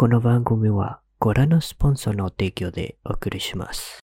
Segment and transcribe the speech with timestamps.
[0.00, 4.00] この番組はご覧のスポンサーの提供でお送りします。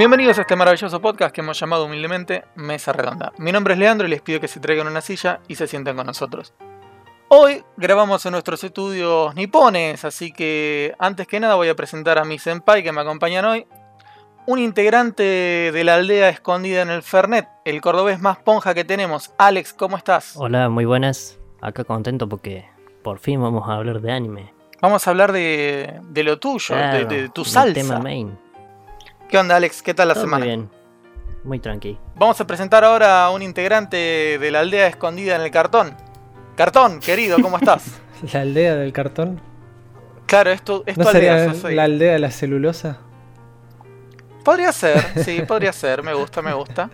[0.00, 3.34] Bienvenidos a este maravilloso podcast que hemos llamado humildemente Mesa Redonda.
[3.36, 5.94] Mi nombre es Leandro y les pido que se traigan una silla y se sienten
[5.94, 6.54] con nosotros.
[7.27, 12.23] Hoy grabamos en nuestros estudios nipones, así que antes que nada voy a presentar a
[12.23, 13.65] mi senpai que me acompañan hoy.
[14.47, 19.31] Un integrante de la aldea escondida en el Fernet, el cordobés más ponja que tenemos.
[19.39, 20.33] Alex, ¿cómo estás?
[20.37, 21.39] Hola, muy buenas.
[21.61, 22.69] Acá contento porque
[23.03, 24.53] por fin vamos a hablar de anime.
[24.81, 27.73] Vamos a hablar de, de lo tuyo, de, Claro, de tu salsa.
[27.73, 28.37] tema main.
[29.27, 29.81] ¿Qué onda, Alex?
[29.81, 30.45] ¿Qué tal la Todo semana?
[30.45, 30.69] Muy bien.
[31.43, 31.97] Muy tranqui.
[32.15, 35.95] Vamos a presentar ahora a un integrante de la aldea escondida en el cartón.
[36.55, 37.99] Cartón, querido, ¿cómo estás?
[38.33, 39.41] La aldea del cartón.
[40.25, 42.97] Claro, esto es ¿No aldea, sería la aldea de la celulosa?
[44.43, 46.89] Podría ser, sí, podría ser, me gusta, me gusta.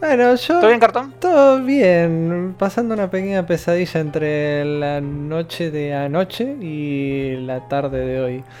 [0.00, 0.58] Bueno, yo.
[0.58, 1.14] ¿Todo bien, cartón?
[1.20, 2.54] Todo bien.
[2.58, 8.44] Pasando una pequeña pesadilla entre la noche de anoche y la tarde de hoy.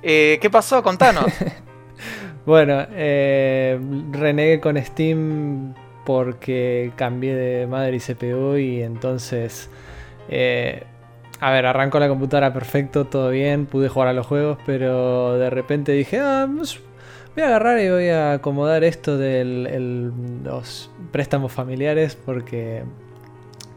[0.00, 0.80] Eh, ¿Qué pasó?
[0.80, 1.26] Contanos.
[2.46, 3.78] Bueno, eh,
[4.12, 5.74] renegué con Steam
[6.08, 9.68] porque cambié de madre y CPU y entonces...
[10.30, 10.84] eh,
[11.38, 15.50] a ver, arrancó la computadora perfecto, todo bien, pude jugar a los juegos, pero de
[15.50, 16.80] repente dije, ah, pues,
[17.34, 19.44] voy a agarrar y voy a acomodar esto de
[20.42, 22.84] los préstamos familiares porque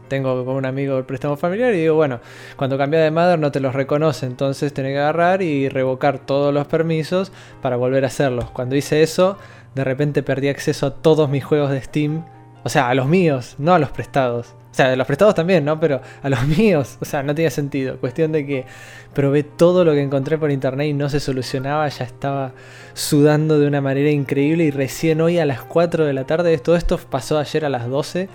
[0.08, 2.20] tengo con un amigo el préstamo familiar y digo, bueno,
[2.56, 6.52] cuando cambia de madre no te los reconoce, entonces tenés que agarrar y revocar todos
[6.52, 8.50] los permisos para volver a hacerlos.
[8.50, 9.36] Cuando hice eso,
[9.74, 12.24] de repente perdí acceso a todos mis juegos de Steam,
[12.64, 14.54] o sea, a los míos, no a los prestados.
[14.70, 15.78] O sea, de los prestados también, ¿no?
[15.80, 17.98] Pero a los míos, o sea, no tenía sentido.
[17.98, 18.64] Cuestión de que
[19.12, 22.52] probé todo lo que encontré por internet y no se solucionaba, ya estaba
[22.94, 26.76] sudando de una manera increíble y recién hoy a las 4 de la tarde, todo
[26.76, 28.28] esto pasó ayer a las 12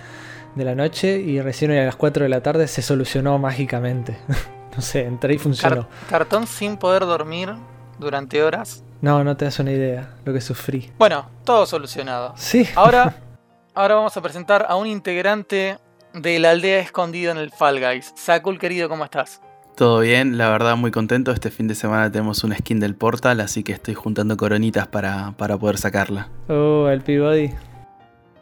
[0.56, 4.18] de la noche y recién hoy a las 4 de la tarde se solucionó mágicamente.
[4.76, 5.88] no sé, entré y funcionó.
[5.88, 7.54] Car- cartón sin poder dormir
[8.00, 8.84] durante horas.
[9.02, 10.92] No, no te das una idea lo que sufrí.
[10.98, 12.34] Bueno, todo solucionado.
[12.36, 12.68] Sí.
[12.76, 13.16] Ahora,
[13.76, 15.78] ahora vamos a presentar a un integrante
[16.14, 18.14] de la aldea escondida en el Fall Guys.
[18.16, 19.42] Sakul, querido, ¿cómo estás?
[19.76, 21.32] Todo bien, la verdad muy contento.
[21.32, 25.34] Este fin de semana tenemos una skin del Portal, así que estoy juntando coronitas para,
[25.38, 26.30] para poder sacarla.
[26.50, 27.52] Oh, el Peabody.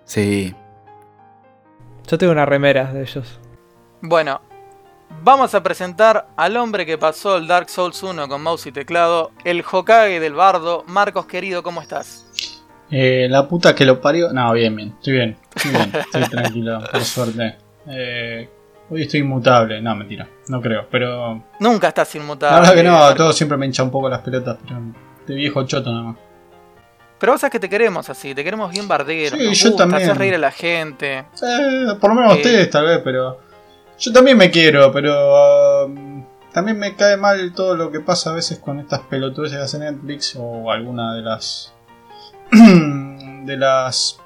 [0.05, 0.55] Sí,
[2.07, 3.39] Yo tengo una remera de ellos.
[4.01, 4.39] Bueno,
[5.23, 9.31] vamos a presentar al hombre que pasó el Dark Souls 1 con mouse y teclado,
[9.43, 10.83] el Hokage del bardo.
[10.87, 12.25] Marcos, querido, ¿cómo estás?
[12.91, 14.31] Eh, la puta que lo parió.
[14.31, 14.89] No, bien, bien.
[14.97, 15.37] Estoy bien.
[15.55, 15.91] Estoy bien.
[15.95, 17.55] Estoy tranquilo, por suerte.
[17.87, 18.49] Eh,
[18.89, 19.81] hoy estoy inmutable.
[19.81, 20.27] No, mentira.
[20.47, 20.87] No creo.
[20.91, 21.43] Pero.
[21.59, 22.53] Nunca estás inmutable.
[22.55, 22.93] La verdad que no.
[22.93, 23.15] Marcos.
[23.17, 24.57] Todo siempre me hincha un poco las pelotas.
[24.63, 24.79] Pero.
[25.27, 26.17] De viejo choto nada más.
[27.17, 29.35] Pero vos sabés que te queremos así, te queremos bien bardero.
[29.37, 30.03] Sí, yo gusta, también.
[30.03, 31.17] haces reír a la gente.
[31.19, 32.35] Eh, por lo menos Eh.
[32.35, 33.39] ustedes, tal vez, pero.
[33.99, 35.85] Yo también me quiero, pero.
[35.85, 39.57] um, también me cae mal todo lo que pasa a veces con estas pelotudes que
[39.57, 41.73] hace Netflix o alguna de las.
[42.51, 44.19] de las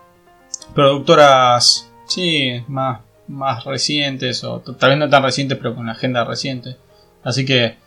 [0.74, 1.90] productoras.
[2.06, 6.78] Sí, más, más recientes, o tal vez no tan recientes, pero con la agenda reciente.
[7.24, 7.78] Así que.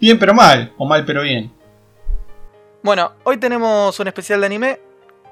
[0.00, 1.52] Bien pero mal, o mal pero bien.
[2.82, 4.80] Bueno, hoy tenemos un especial de anime,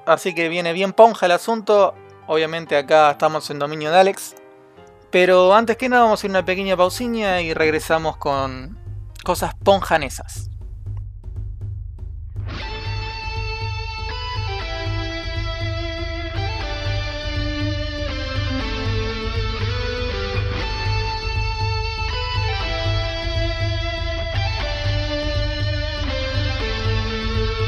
[0.05, 1.93] así que viene bien ponja el asunto.
[2.27, 4.35] Obviamente acá estamos en dominio de Alex.
[5.11, 8.77] Pero antes que nada vamos a hacer una pequeña pausiña y regresamos con
[9.23, 10.49] cosas ponjanesas.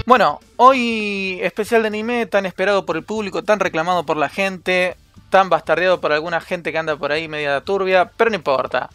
[0.05, 4.95] Bueno, hoy especial de anime tan esperado por el público, tan reclamado por la gente,
[5.33, 8.91] tan bastardeado por alguna gente que anda por ahí media turbia, pero no importa.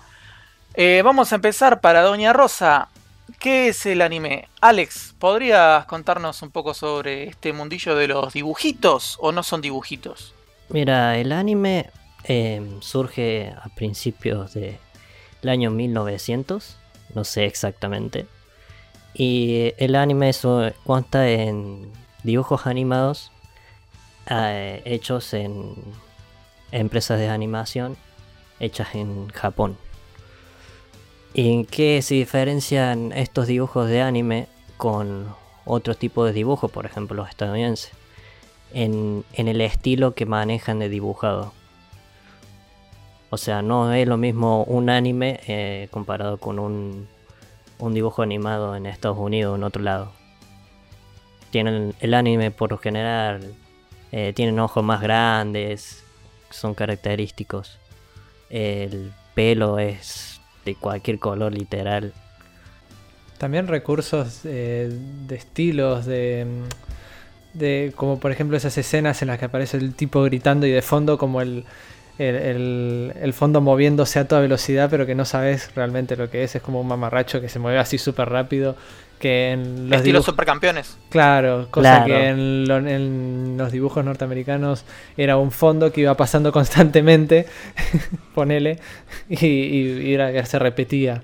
[0.73, 2.91] Eh, vamos a empezar para Doña Rosa.
[3.41, 4.47] ¿Qué es el anime?
[4.61, 10.33] Alex, ¿podrías contarnos un poco sobre este mundillo de los dibujitos o no son dibujitos?
[10.69, 11.91] Mira, el anime
[12.23, 14.79] eh, surge a principios del
[15.45, 16.77] año 1900,
[17.17, 18.27] no sé exactamente.
[19.13, 21.91] Y el anime eso consta en
[22.23, 23.33] dibujos animados
[24.31, 25.75] eh, hechos en
[26.73, 27.97] empresas de animación
[28.61, 29.77] hechas en Japón.
[31.35, 35.35] ¿Y en qué se diferencian estos dibujos de anime con
[35.65, 37.93] otros tipos de dibujos, por ejemplo los estadounidenses?
[38.73, 41.53] En, en el estilo que manejan de dibujado.
[43.31, 47.07] O sea, no es lo mismo un anime eh, comparado con un
[47.79, 50.13] un dibujo animado en Estados Unidos o en otro lado.
[51.51, 53.55] Tienen el anime por lo general,
[54.13, 56.05] eh, tienen ojos más grandes,
[56.51, 57.79] son característicos.
[58.51, 62.13] El pelo es de cualquier color literal.
[63.39, 64.91] También recursos eh,
[65.27, 66.47] de estilos, de,
[67.55, 70.83] de como por ejemplo esas escenas en las que aparece el tipo gritando y de
[70.83, 71.65] fondo como el,
[72.19, 76.57] el, el, fondo moviéndose a toda velocidad, pero que no sabes realmente lo que es.
[76.57, 78.77] Es como un mamarracho que se mueve así súper rápido.
[79.21, 80.97] Que en los Estilo supercampeones.
[81.11, 84.85] Claro, cosa que en, en, los dibujos norteamericanos
[85.17, 87.47] era un fondo que iba pasando constantemente,
[88.35, 88.79] ponele,
[89.29, 91.23] y, y, era que se repetía.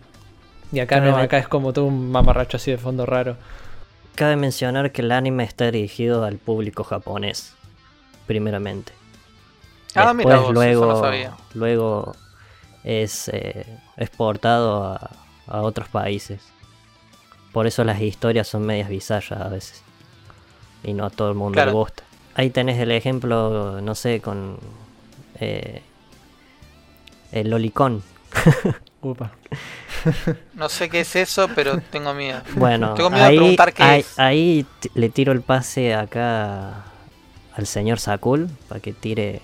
[0.73, 3.37] Y acá no, acá es como todo un mamarracho así de fondo raro.
[4.17, 7.55] Cabe mencionar que el anime está dirigido al público japonés,
[8.27, 8.93] primeramente.
[9.95, 11.03] Ah, mira luego,
[11.55, 12.17] luego
[12.83, 15.11] es eh, exportado a,
[15.47, 16.43] a, otros países.
[17.53, 19.83] Por eso las historias son medias bizarras a veces.
[20.83, 22.03] Y no a todo el mundo le gusta.
[22.35, 24.59] Ahí tenés el ejemplo, no sé, con
[25.41, 25.83] eh,
[27.33, 28.03] el lolicón.
[30.55, 32.43] no sé qué es eso, pero tengo miedo.
[32.57, 34.19] Bueno, tengo miedo ahí, de preguntar qué ahí, es.
[34.19, 36.85] ahí le tiro el pase acá
[37.55, 39.41] al señor Sakul para que tire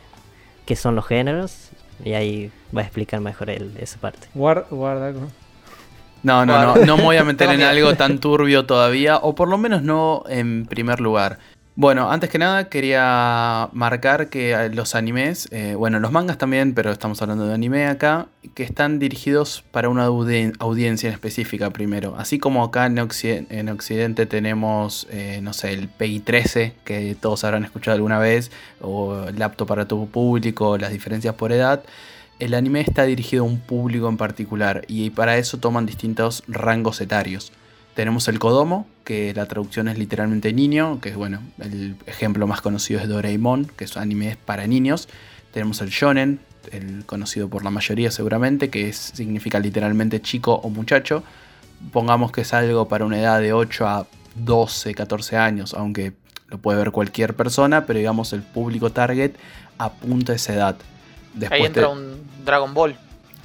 [0.71, 1.71] qué son los géneros
[2.05, 4.29] y ahí va a explicar mejor él esa parte.
[4.35, 5.13] Guarda, guarda.
[6.23, 9.49] No, no, no, no me voy a meter en algo tan turbio todavía, o por
[9.49, 11.41] lo menos no en primer lugar.
[11.81, 16.91] Bueno, antes que nada quería marcar que los animes, eh, bueno, los mangas también, pero
[16.93, 22.17] estamos hablando de anime acá, que están dirigidos para una audiencia en específica primero.
[22.19, 27.45] Así como acá en, Occidente, en Occidente tenemos, eh, no sé, el PI-13, que todos
[27.45, 28.51] habrán escuchado alguna vez,
[28.83, 31.83] o el apto para todo público, las diferencias por edad.
[32.41, 37.01] El anime está dirigido a un público en particular y para eso toman distintos rangos
[37.01, 37.53] etarios.
[37.95, 42.61] Tenemos el Kodomo, que la traducción es literalmente niño, que es bueno, el ejemplo más
[42.61, 45.09] conocido es Doraemon, que es anime para niños.
[45.53, 46.41] Tenemos el Shonen,
[46.71, 51.25] el conocido por la mayoría seguramente, que es, significa literalmente chico o muchacho.
[51.93, 54.07] Pongamos que es algo para una edad de 8 a
[54.37, 56.13] 12, 14 años, aunque
[56.49, 59.33] lo puede ver cualquier persona, pero digamos el público target
[59.79, 60.77] apunta a esa edad.
[61.35, 62.97] Después Ahí entra un Dragon Ball.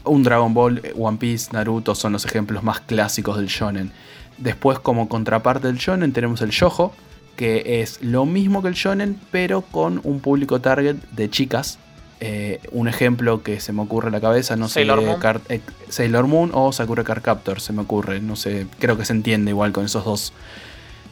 [0.03, 3.92] Un Dragon Ball, One Piece, Naruto son los ejemplos más clásicos del shonen.
[4.37, 6.93] Después, como contraparte del shonen, tenemos el shojo,
[7.35, 11.79] que es lo mismo que el shonen, pero con un público target de chicas.
[12.21, 15.19] Eh, un ejemplo que se me ocurre en la cabeza, no Sailor sé, Moon.
[15.19, 15.59] Car eh,
[15.89, 19.51] Sailor Moon o Sakura Card Captor, se me ocurre, no sé, creo que se entiende
[19.51, 20.33] igual con esos dos.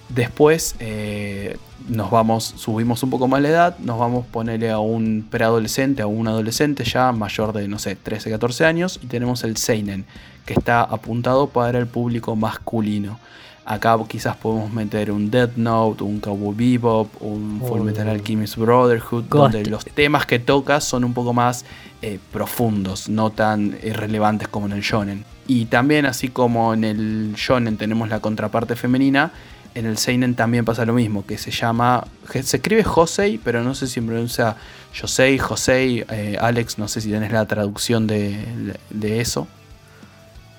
[0.08, 1.58] Después eh,
[1.90, 6.02] nos vamos, subimos un poco más la edad, nos vamos a ponerle a un preadolescente,
[6.02, 10.06] a un adolescente ya mayor de, no sé, 13, 14 años, y tenemos el Seinen,
[10.46, 13.20] que está apuntado para el público masculino.
[13.66, 19.26] Acá quizás podemos meter un Death Note, un Cowboy Bebop, un Full Metal Alchemist Brotherhood,
[19.30, 19.54] Ghost.
[19.54, 21.64] donde los temas que toca son un poco más
[22.02, 25.24] eh, profundos, no tan irrelevantes como en el shonen.
[25.48, 29.32] Y también así como en el shonen tenemos la contraparte femenina,
[29.76, 33.76] en el seinen también pasa lo mismo, que se llama, se escribe Josei, pero no
[33.76, 34.58] sé si pronuncia
[35.00, 39.48] Josei, Josei, eh, Alex, no sé si tenés la traducción de, de eso.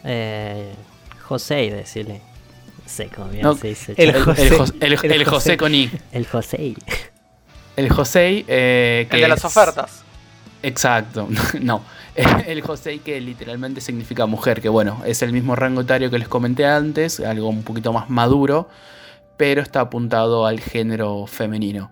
[0.05, 0.75] Eh,
[1.23, 2.21] José, decirle.
[2.87, 3.95] Sé cómo bien No, se dice.
[3.97, 4.43] el José.
[4.47, 5.57] el Jos- el- El el José José.
[5.57, 5.90] con I.
[6.12, 6.75] El José.
[7.76, 8.45] El Josei.
[8.47, 10.02] eh, que El de las es- ofertas.
[10.62, 11.28] Exacto,
[11.61, 11.83] no.
[12.47, 16.28] El Josei que literalmente significa mujer, que bueno, es el mismo rango etario que les
[16.28, 18.69] comenté antes, algo un poquito más maduro,
[19.37, 21.90] pero está apuntado al género femenino.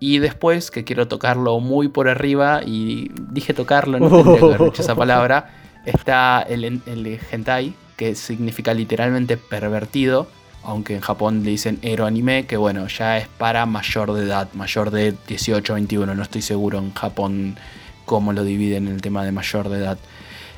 [0.00, 4.62] Y después, que quiero tocarlo muy por arriba, y dije tocarlo, no tendría que haber
[4.70, 5.50] dicho esa palabra,
[5.84, 10.26] está el, hentai, que significa literalmente pervertido,
[10.62, 14.52] aunque en Japón le dicen ero anime, que bueno, ya es para mayor de edad,
[14.54, 17.56] mayor de 18 o 21, no estoy seguro en Japón
[18.04, 19.98] cómo lo dividen en el tema de mayor de edad.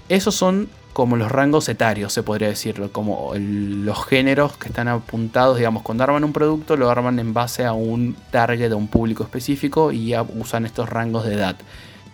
[0.08, 5.58] Esos son como los rangos etarios, se podría decirlo, como los géneros que están apuntados,
[5.58, 9.22] digamos, cuando arman un producto lo arman en base a un target, a un público
[9.22, 11.56] específico y ya usan estos rangos de edad.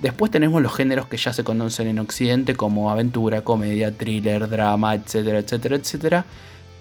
[0.02, 4.96] Después tenemos los géneros que ya se conocen en Occidente como aventura, comedia, thriller, drama,
[4.96, 6.24] etcétera, etcétera, etcétera.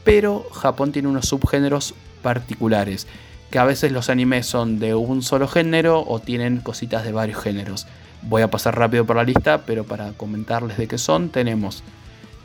[0.04, 3.06] Pero Japón tiene unos subgéneros particulares,
[3.52, 7.40] que a veces los animes son de un solo género o tienen cositas de varios
[7.40, 7.86] géneros.
[8.24, 11.84] Voy a pasar rápido por la lista, pero para comentarles de qué son, tenemos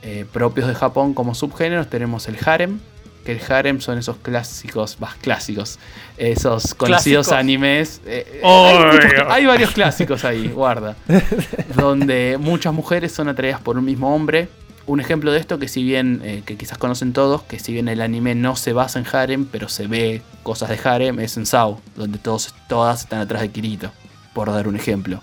[0.02, 2.80] eh, propios de Japón como subgéneros, tenemos el harem,
[3.26, 5.78] que el harem son esos clásicos, más clásicos,
[6.16, 7.33] esos conocidos Clásicos.
[7.33, 8.00] animes.
[8.06, 9.12] eh, Oh, hay, Dios.
[9.28, 10.97] hay varios clásicos ahí, guarda.
[11.76, 14.49] donde muchas mujeres son atraídas por un mismo hombre.
[14.87, 17.88] un ejemplo de esto que si bien, eh, que quizás conocen todos, que si bien
[17.88, 21.45] el anime no se basa en harem, pero se ve cosas de harem, es en
[21.45, 23.90] Sao, donde todos, todas están atrás de Kirito,
[24.33, 25.21] por dar un ejemplo.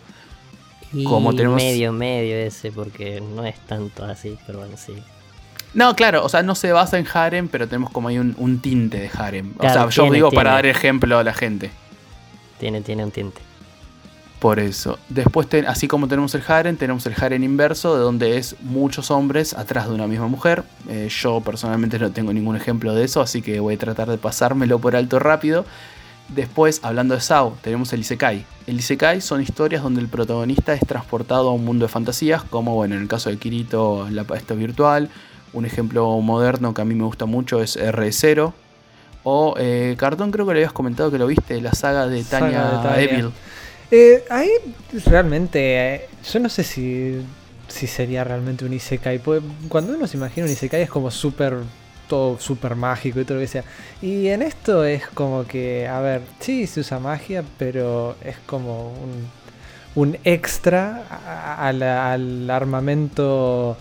[0.92, 4.94] Y Como tenemos- medio, medio ese, porque no es tanto así, pero bueno, sí.
[5.74, 8.60] No, claro, o sea, no se basa en harem, pero tenemos como ahí un, un
[8.60, 9.54] tinte de harem.
[9.54, 11.72] Claro, o sea, yo tiene, digo para dar ejemplo a la gente.
[12.60, 13.42] Tiene, tiene un tinte.
[14.40, 15.00] Por eso.
[15.10, 19.10] Después, ten- así como tenemos el harem, tenemos el harem inverso, de donde es muchos
[19.10, 20.64] hombres atrás de una misma mujer.
[20.90, 24.18] Eh, yo personalmente no tengo ningún ejemplo de eso, así que voy a tratar de
[24.18, 25.66] pasármelo por alto rápido.
[26.28, 28.46] Después, hablando de Sao, tenemos el Isekai.
[28.68, 32.76] El Isekai son historias donde el protagonista es transportado a un mundo de fantasías, como
[32.76, 35.10] bueno, en el caso de Kirito, la, esto es virtual.
[35.54, 38.54] Un ejemplo moderno que a mí me gusta mucho es R0.
[39.24, 42.72] O eh, Cartón, creo que le habías comentado que lo viste, la saga de Tanya,
[42.72, 43.00] de Tanya.
[43.02, 43.32] Evil.
[43.92, 44.50] Eh, ahí
[45.06, 45.60] realmente,
[45.96, 47.22] eh, yo no sé si,
[47.68, 49.22] si sería realmente un Isekai.
[49.70, 51.58] Cuando uno se imagina un Isekai es como súper,
[52.10, 53.64] todo súper mágico y todo lo que sea.
[54.02, 58.90] Y en esto es como que, a ver, sí se usa magia, pero es como
[58.92, 59.30] un,
[59.96, 63.78] un extra a- a la- al armamento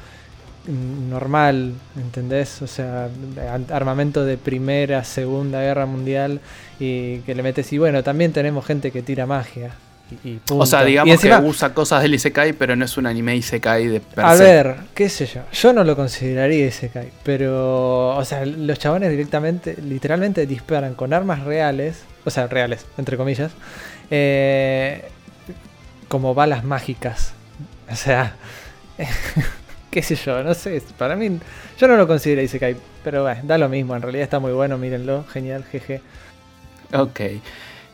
[0.67, 2.63] normal, ¿entendés?
[2.63, 3.09] O sea,
[3.71, 6.41] armamento de primera, segunda guerra mundial
[6.79, 9.73] y que le metes y bueno, también tenemos gente que tira magia.
[10.25, 12.97] Y, y O sea, digamos Y encima, que usa cosas del Isekai, pero no es
[12.97, 14.45] un anime Isekai de per a se.
[14.45, 19.77] ver, qué sé yo, yo no lo consideraría Isekai, pero, o sea, los chabones directamente,
[19.83, 23.53] literalmente disparan con armas reales, o sea, reales, entre comillas,
[24.11, 25.09] eh,
[26.09, 27.33] como balas mágicas.
[27.91, 28.37] O sea,
[29.93, 31.39] qué sé yo, no sé, para mí,
[31.79, 34.77] yo no lo considero Isekai, pero bueno, da lo mismo, en realidad está muy bueno,
[34.79, 36.01] mírenlo, genial, jeje.
[36.93, 37.21] Ok.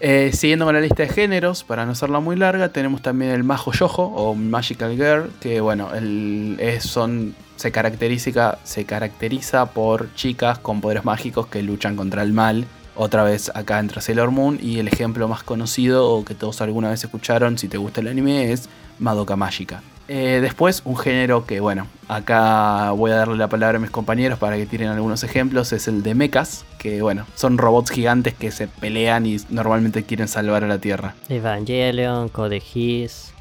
[0.00, 3.42] Eh, siguiendo con la lista de géneros, para no hacerla muy larga, tenemos también el
[3.42, 10.14] Majo Yojo o Magical Girl, que bueno, el, es- son, se, caracteriza, se caracteriza por
[10.14, 12.64] chicas con poderes mágicos que luchan contra el mal.
[12.94, 16.90] Otra vez acá entra Sailor Moon y el ejemplo más conocido o que todos alguna
[16.90, 18.68] vez escucharon si te gusta el anime es
[19.00, 19.82] Madoka Mágica.
[20.10, 24.38] Eh, después, un género que, bueno, acá voy a darle la palabra a mis compañeros
[24.38, 28.50] para que tiren algunos ejemplos, es el de mechas, que, bueno, son robots gigantes que
[28.50, 31.14] se pelean y normalmente quieren salvar a la Tierra.
[31.28, 33.32] Evangelion, Code Geass,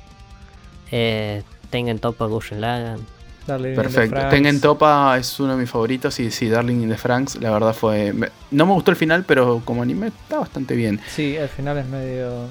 [0.91, 2.99] eh, Tengen Toppa Gurren Lagann.
[3.47, 4.27] De Perfecto.
[4.29, 7.73] Tengen Topa es uno de mis favoritos y sí, Darling in the Franks, la verdad
[7.73, 8.11] fue...
[8.11, 10.99] me- no me gustó el final, pero como anime está bastante bien.
[11.07, 12.47] Sí, al final es medio,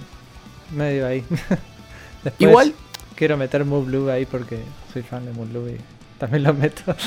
[0.75, 1.23] medio ahí.
[2.25, 2.75] Después, Igual,
[3.17, 4.61] Quiero meter Move Blue ahí porque
[4.93, 5.79] soy fan de Move Blue y
[6.19, 6.83] también lo meto.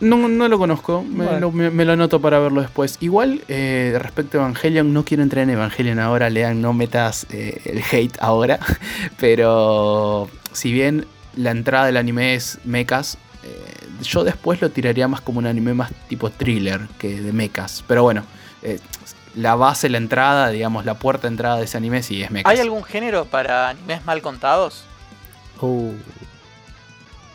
[0.00, 1.40] No, no lo conozco, me, Bueno.
[1.40, 2.98] lo, me- me lo anoto para verlo después.
[3.00, 7.60] Igual, eh, respecto a Evangelion, no quiero entrar en Evangelion ahora, lean, no metas eh,
[7.64, 8.60] el hate ahora.
[9.18, 11.04] Pero si bien
[11.34, 13.60] la entrada del anime es mechas, eh,
[14.02, 17.82] yo después lo tiraría más como un anime más tipo thriller que de mechas.
[17.88, 18.22] Pero bueno,
[18.62, 18.78] eh,
[19.34, 22.52] la base, la entrada, digamos, la puerta de entrada de ese anime sí es mechas.
[22.52, 24.84] ¿Hay algún género para animes mal contados?
[25.60, 25.92] Uh,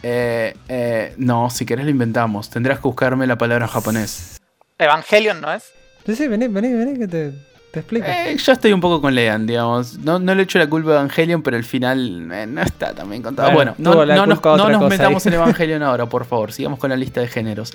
[0.06, 2.50] Eh, eh, no, si querés lo inventamos.
[2.50, 4.42] Tendrás que buscarme la palabra en japonés.
[4.78, 5.72] Evangelion, ¿no es?
[6.06, 7.32] Sí, sí, vení, vení, vení, que te,
[7.72, 8.06] te explico.
[8.06, 9.98] Eh, yo estoy un poco con Lean, digamos.
[10.00, 13.10] No, no le echo la culpa a Evangelion, pero el final eh, no está tan
[13.10, 13.52] bien contado.
[13.54, 15.30] Bueno, no, nos, no metamos ahí.
[15.34, 16.52] en Evangelion ahora, por favor.
[16.52, 17.74] Sigamos con la lista de géneros.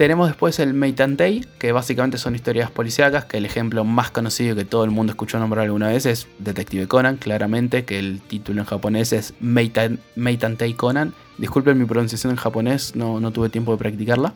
[0.00, 4.64] Tenemos después el Meitantei, que básicamente son historias policíacas, que el ejemplo más conocido que
[4.64, 8.66] todo el mundo escuchó nombrar alguna vez es Detective Conan, claramente, que el título en
[8.66, 11.12] japonés es Meitan- Meitantei Conan.
[11.36, 14.32] Disculpen mi pronunciación en japonés, no, no tuve tiempo de practicarla.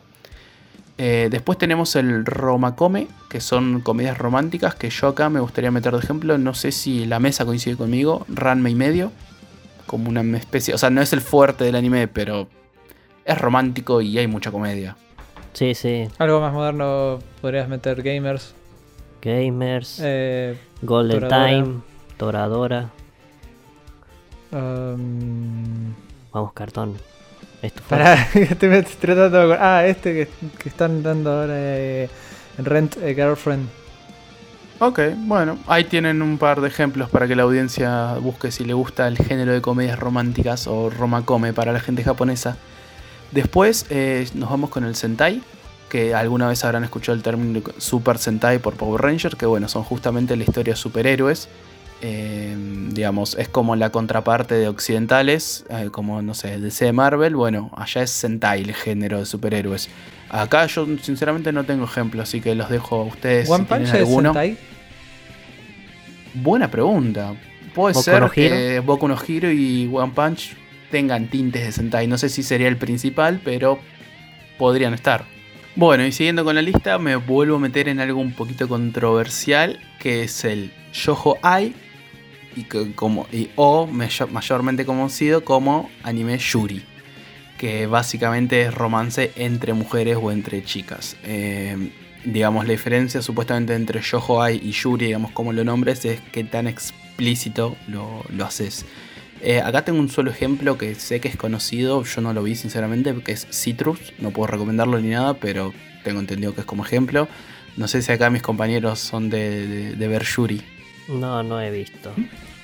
[0.99, 5.95] Eh, después tenemos el Romakome, que son comedias románticas, que yo acá me gustaría meter
[5.95, 6.37] de ejemplo.
[6.37, 8.27] No sé si la mesa coincide conmigo.
[8.29, 9.13] Ranma y medio.
[9.87, 10.75] Como una especie.
[10.75, 12.51] O sea, no es el fuerte del anime, pero
[13.25, 14.99] es romántico y hay mucha comedia.
[15.55, 16.09] Sí, sí.
[16.19, 18.55] Algo más moderno podrías meter gamers.
[19.23, 21.49] Gamers, Eh, Golden Toradora.
[21.49, 21.81] Time,
[22.19, 22.91] Toradora.
[24.53, 25.93] um,
[26.33, 26.95] Vamos, cartón.
[27.63, 27.97] Esto fue.
[27.97, 29.55] pará, estoy tratando de.
[29.59, 32.09] Ah, este que, que están dando ahora eh,
[32.59, 33.69] Rent a Girlfriend.
[34.81, 38.75] Ok, bueno, ahí tienen un par de ejemplos para que la audiencia busque si le
[38.75, 42.57] gusta el género de comedias románticas o romakome para la gente japonesa.
[43.35, 45.43] Después eh, nos vamos con el Sentai,
[45.89, 49.83] que alguna vez habrán escuchado el término Super Sentai por Power Ranger, que bueno, son
[49.83, 51.49] justamente la historia de superhéroes.
[52.01, 52.55] Eh,
[52.91, 57.35] digamos, es como la contraparte de occidentales, eh, como no sé, DC Marvel.
[57.35, 59.89] Bueno, allá es Sentai el género de superhéroes.
[60.29, 63.51] Acá yo sinceramente no tengo ejemplo, así que los dejo a ustedes.
[63.51, 64.29] One si Punch es alguno.
[64.33, 64.59] Sentai.
[66.35, 67.35] Buena pregunta.
[67.75, 70.57] Puede Boku ser no que Boku no Hero y One Punch
[70.91, 72.07] tengan tintes de Sentai.
[72.07, 73.79] No sé si sería el principal, pero
[74.59, 75.25] podrían estar.
[75.77, 79.81] Bueno, y siguiendo con la lista, me vuelvo a meter en algo un poquito controversial,
[79.99, 81.75] que es el Yojo Ai,
[82.55, 83.27] y que, como,
[83.57, 86.85] o mayormente conocido como anime Yuri,
[87.59, 91.17] que básicamente es romance entre mujeres o entre chicas.
[91.25, 91.91] Eh,
[92.25, 96.45] digamos, la diferencia supuestamente entre Yojo Ai y Yuri, digamos, como lo nombres, es que
[96.45, 98.87] tan explícito lo, lo haces.
[99.47, 102.55] Eh, acá tengo un solo ejemplo que sé que es conocido, yo no lo vi
[102.55, 106.83] sinceramente, que es Citrus, no puedo recomendarlo ni nada, pero tengo entendido que es como
[106.83, 107.29] ejemplo.
[107.77, 110.63] No sé si acá mis compañeros son de, de, ver Yuri.
[111.09, 112.15] No, no he visto.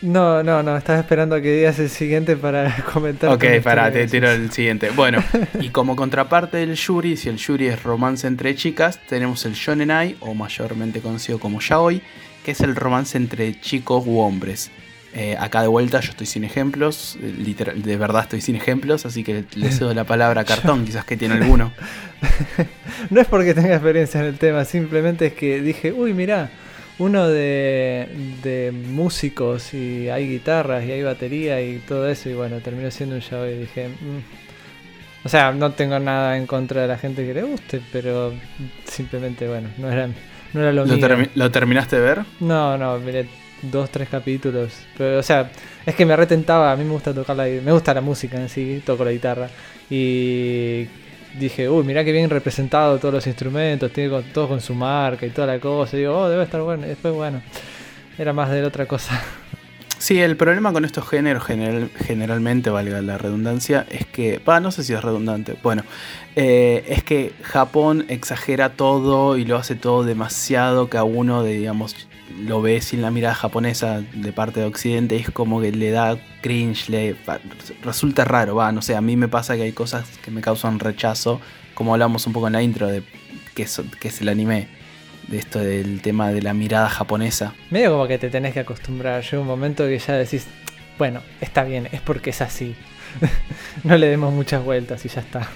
[0.01, 3.31] No, no, no, estaba esperando a que digas el siguiente para comentar.
[3.31, 4.89] Ok, para, te tiro el siguiente.
[4.89, 5.23] Bueno,
[5.61, 10.17] y como contraparte del Yuri, si el Yuri es romance entre chicas, tenemos el Shonenai,
[10.21, 12.01] o mayormente conocido como Yaoi,
[12.43, 14.71] que es el romance entre chicos u hombres.
[15.13, 19.07] Eh, acá de vuelta yo estoy sin ejemplos, eh, literal, de verdad estoy sin ejemplos,
[19.07, 21.73] así que le cedo la palabra a Cartón, quizás que tiene alguno.
[23.11, 26.51] no es porque tenga experiencia en el tema, simplemente es que dije, uy, mirá,
[26.99, 28.09] uno de,
[28.45, 33.17] de músicos y hay guitarras y hay batería y todo eso, y bueno, terminó siendo
[33.17, 35.27] un show y dije, mm".
[35.27, 38.33] o sea, no tengo nada en contra de la gente que le guste, pero
[38.85, 40.07] simplemente, bueno, no era,
[40.53, 40.97] no era lo, ¿Lo,
[41.35, 42.21] ¿Lo terminaste de ver?
[42.39, 43.27] No, no, miré
[43.63, 44.73] dos, tres capítulos.
[44.97, 45.51] Pero, o sea,
[45.85, 46.73] es que me retentaba.
[46.73, 49.49] A mí me gusta tocar la, me gusta la música en sí, toco la guitarra.
[49.89, 50.87] Y
[51.39, 55.27] dije, uy, mirá que bien representado todos los instrumentos, tiene con, todo con su marca
[55.27, 55.97] y toda la cosa.
[55.97, 56.87] Y digo, oh, debe estar bueno.
[56.87, 57.43] Y después, bueno,
[58.19, 59.21] era más de otra cosa.
[60.01, 64.83] Sí, el problema con estos géneros, generalmente, valga la redundancia, es que, va, no sé
[64.83, 65.85] si es redundante, bueno,
[66.37, 71.53] eh, es que Japón exagera todo y lo hace todo demasiado que a uno, de,
[71.53, 72.09] digamos,
[72.41, 76.19] lo ve sin la mirada japonesa de parte de Occidente es como que le da
[76.41, 77.17] cringe, le
[77.83, 80.79] resulta raro, va, no sé, a mí me pasa que hay cosas que me causan
[80.79, 81.41] rechazo,
[81.75, 83.03] como hablamos un poco en la intro de
[83.55, 84.69] que es, que es el anime,
[85.29, 87.55] de esto del tema de la mirada japonesa.
[87.71, 90.47] Medio como que te tenés que acostumbrar, llega un momento que ya decís,
[90.99, 92.75] bueno, está bien, es porque es así.
[93.85, 95.49] no le demos muchas vueltas y ya está.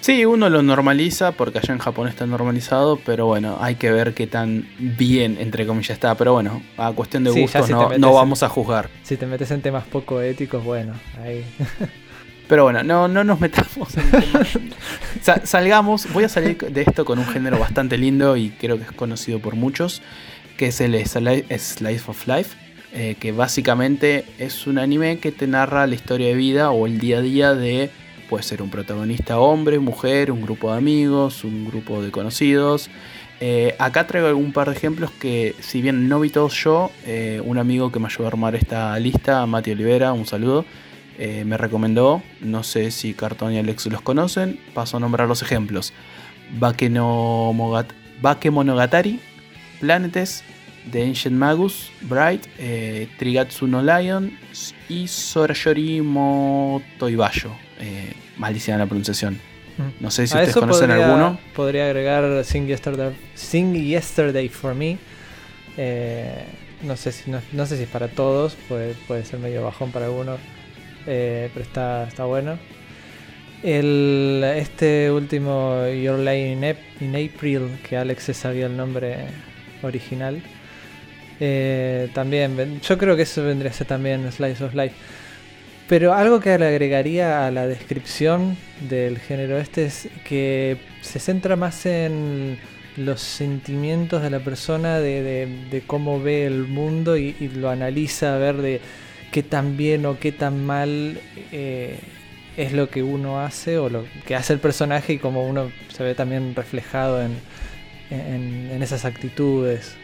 [0.00, 4.14] Sí, uno lo normaliza porque allá en Japón está normalizado, pero bueno, hay que ver
[4.14, 6.14] qué tan bien, entre comillas, está.
[6.14, 8.88] Pero bueno, a cuestión de gustos no, vamos a juzgar.
[9.02, 11.44] Si te metes en temas poco éticos, bueno, ahí.
[12.48, 14.72] Pero bueno, no, no nos metamos en
[15.44, 18.92] salgamos, voy a salir de esto con un género bastante lindo y creo que es
[18.92, 20.00] conocido por muchos,
[20.56, 22.56] que es el Slice of Life,
[22.94, 26.98] eh, que básicamente es un anime que te narra la historia de vida o el
[26.98, 27.90] día a día de
[28.28, 32.90] Puede ser un protagonista hombre, mujer, un grupo de amigos, un grupo de conocidos.
[33.40, 37.40] Eh, acá traigo algún par de ejemplos que, si bien no vi todos yo, eh,
[37.42, 40.66] un amigo que me ayudó a armar esta lista, Mati Olivera, un saludo,
[41.18, 42.22] eh, me recomendó.
[42.42, 44.60] No sé si Cartón y Alex los conocen.
[44.74, 45.94] Paso a nombrar los ejemplos:
[48.20, 49.20] Bakemonogatari,
[49.80, 50.44] Planetes,
[50.92, 52.46] The Ancient Magus, Bright,
[53.18, 54.36] Trigatsu no Lion
[54.90, 59.38] y Sorayori Motoibayo eh, maldición la pronunciación.
[60.00, 61.38] No sé si ustedes conocen alguno.
[61.54, 64.98] Podría agregar Sing Yesterday, Sing Yesterday for Me.
[65.76, 66.44] Eh,
[66.82, 70.06] no, sé si, no, sé si es para todos, puede, puede ser medio bajón para
[70.06, 70.40] algunos,
[71.06, 72.58] eh, pero está, está bueno.
[73.62, 79.26] El, este último Your Line in, April, que Alex se sabía el nombre
[79.82, 80.42] original,
[81.40, 84.94] eh, también, yo creo que eso vendría a ser también Slice of Life.
[85.88, 88.58] Pero algo que le agregaría a la descripción
[88.90, 92.58] del género este es que se centra más en
[92.98, 98.56] los sentimientos de la persona, de, cómo ve el mundo y, lo analiza a ver
[98.56, 98.82] de
[99.32, 101.18] qué tan bien o qué tan mal
[101.52, 101.98] eh,
[102.58, 106.04] es lo que uno hace o lo que hace el personaje y cómo uno se
[106.04, 109.96] ve también reflejado en esas actitudes.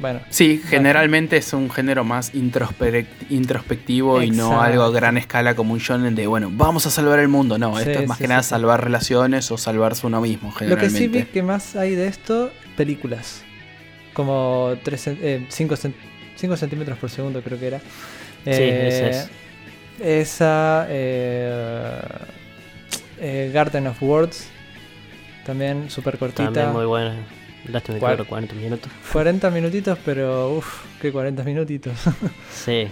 [0.00, 0.20] Bueno.
[0.30, 5.78] Sí, generalmente es un género más introspectivo y no algo a gran escala como un
[5.78, 7.58] shonen de, bueno, vamos a salvar el mundo.
[7.58, 10.92] No, esto es más que nada salvar relaciones o salvarse uno mismo, generalmente.
[10.92, 13.42] Lo que sí vi que más hay de esto, películas.
[14.12, 17.78] Como 5 eh, centímetros por segundo creo que era.
[17.78, 17.84] sí,
[18.44, 19.30] esa es.
[20.00, 20.86] Esa...
[20.90, 22.00] Eh,
[23.20, 24.48] eh, Garden of Words.
[25.44, 26.44] También súper cortita.
[26.44, 27.14] También muy buena.
[27.68, 28.90] Lástima 40 minutos.
[29.12, 31.94] 40 minutitos, pero uff, qué 40 minutitos.
[32.52, 32.88] sí.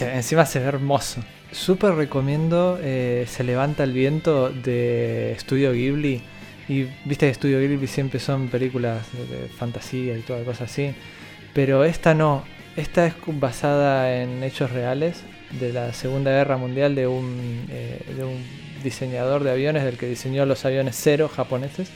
[0.00, 1.22] Encima se ve hermoso.
[1.50, 6.20] Súper recomiendo eh, Se levanta el viento de Studio Ghibli.
[6.68, 10.94] Y viste que Studio Ghibli siempre son películas de, fantasía y toda cosa así.
[11.54, 12.44] Pero esta no.
[12.76, 15.22] Esta es basada en hechos reales
[15.60, 18.42] de la Segunda Guerra Mundial de un, eh, de un
[18.82, 21.90] diseñador de aviones, del que diseñó los aviones cero japoneses.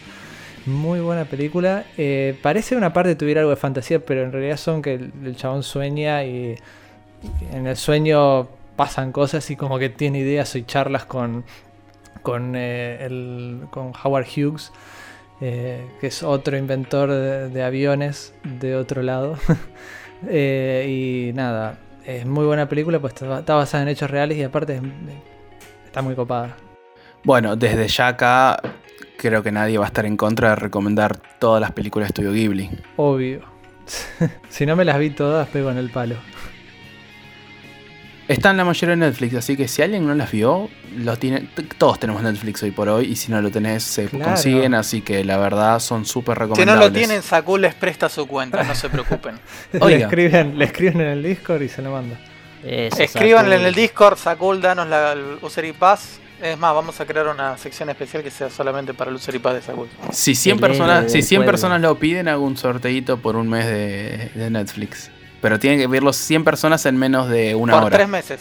[0.68, 1.84] Muy buena película.
[1.96, 5.62] Eh, parece una parte tuviera algo de fantasía, pero en realidad son que el, chabón
[5.62, 6.56] sueña y,
[7.52, 11.44] en el sueño pasan cosas y como que tiene ideas y charlas con,
[12.22, 14.70] con, eh, el, con Howard Hughes,
[15.40, 19.36] eh, que es otro inventor de, aviones de otro lado.
[20.20, 24.82] Y nada, es muy buena película, pues está, basada en hechos reales y aparte es-
[25.86, 26.56] está muy copada.
[27.22, 28.60] Bueno, desde ya acá
[29.18, 32.32] creo que nadie va a estar en contra de recomendar todas las películas de Estudio
[32.32, 32.70] Ghibli.
[32.96, 33.40] Obvio.
[34.48, 36.16] si no me las vi todas, pego en el palo.
[38.28, 41.98] Están la mayoría en Netflix, así que si alguien no las vio, lo tiene, todos
[41.98, 44.26] tenemos Netflix hoy por hoy y si no lo tenés se Claro.
[44.26, 46.86] consiguen, así que la verdad son súper Si no recomendables.
[46.88, 49.36] lo tienen, Sakul les presta su cuenta, no se preocupen.
[49.72, 49.98] Le Oiga.
[50.06, 52.18] escriben, le escriben en el Discord y se lo manda.
[52.62, 56.20] Eso, Escríbanle en el Discord, Sakul, danos la el User y Pass.
[56.40, 59.38] Es más, vamos a crear una sección especial que sea solamente para el User y
[59.40, 59.88] Pass de Sakul.
[60.12, 61.50] Si 100 El héroe personas, si 100 pueblo.
[61.52, 65.10] personas lo piden, hago un sorteito por un mes de, de Netflix.
[65.40, 67.96] Pero tienen que verlos 100 personas en menos de una Por hora.
[67.96, 68.40] tres meses.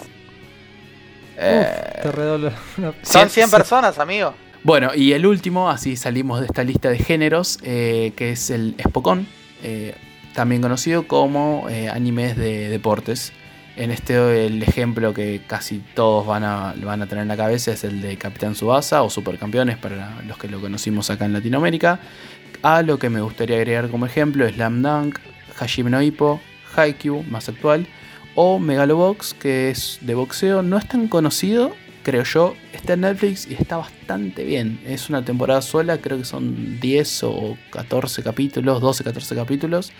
[1.37, 4.33] Eh, Te redoblo una- Son 100 cien- personas, amigo.
[4.63, 8.75] Bueno, y el último, así salimos de esta lista de géneros, eh, que es el
[8.81, 9.25] Spokon,
[9.63, 9.95] eh,
[10.33, 13.31] también conocido como eh, animes de deportes.
[13.77, 17.71] En este el ejemplo que casi todos van a, van a tener en la cabeza
[17.71, 21.99] es el de Capitán Subasa o Supercampeones para los que lo conocimos acá en Latinoamérica.
[22.63, 25.19] A lo que me gustaría agregar como ejemplo Slam Dunk,
[25.59, 26.41] Hajime no Ippo,
[26.75, 27.85] Haikyuu, más actual,
[28.33, 30.63] o Megalobox, que es de boxeo.
[30.63, 32.55] No es tan conocido, creo yo.
[32.73, 34.79] Está en Netflix y está bastante bien.
[34.87, 39.91] Es una temporada sola, creo que son 10 o 14 capítulos, 12, 14 capítulos.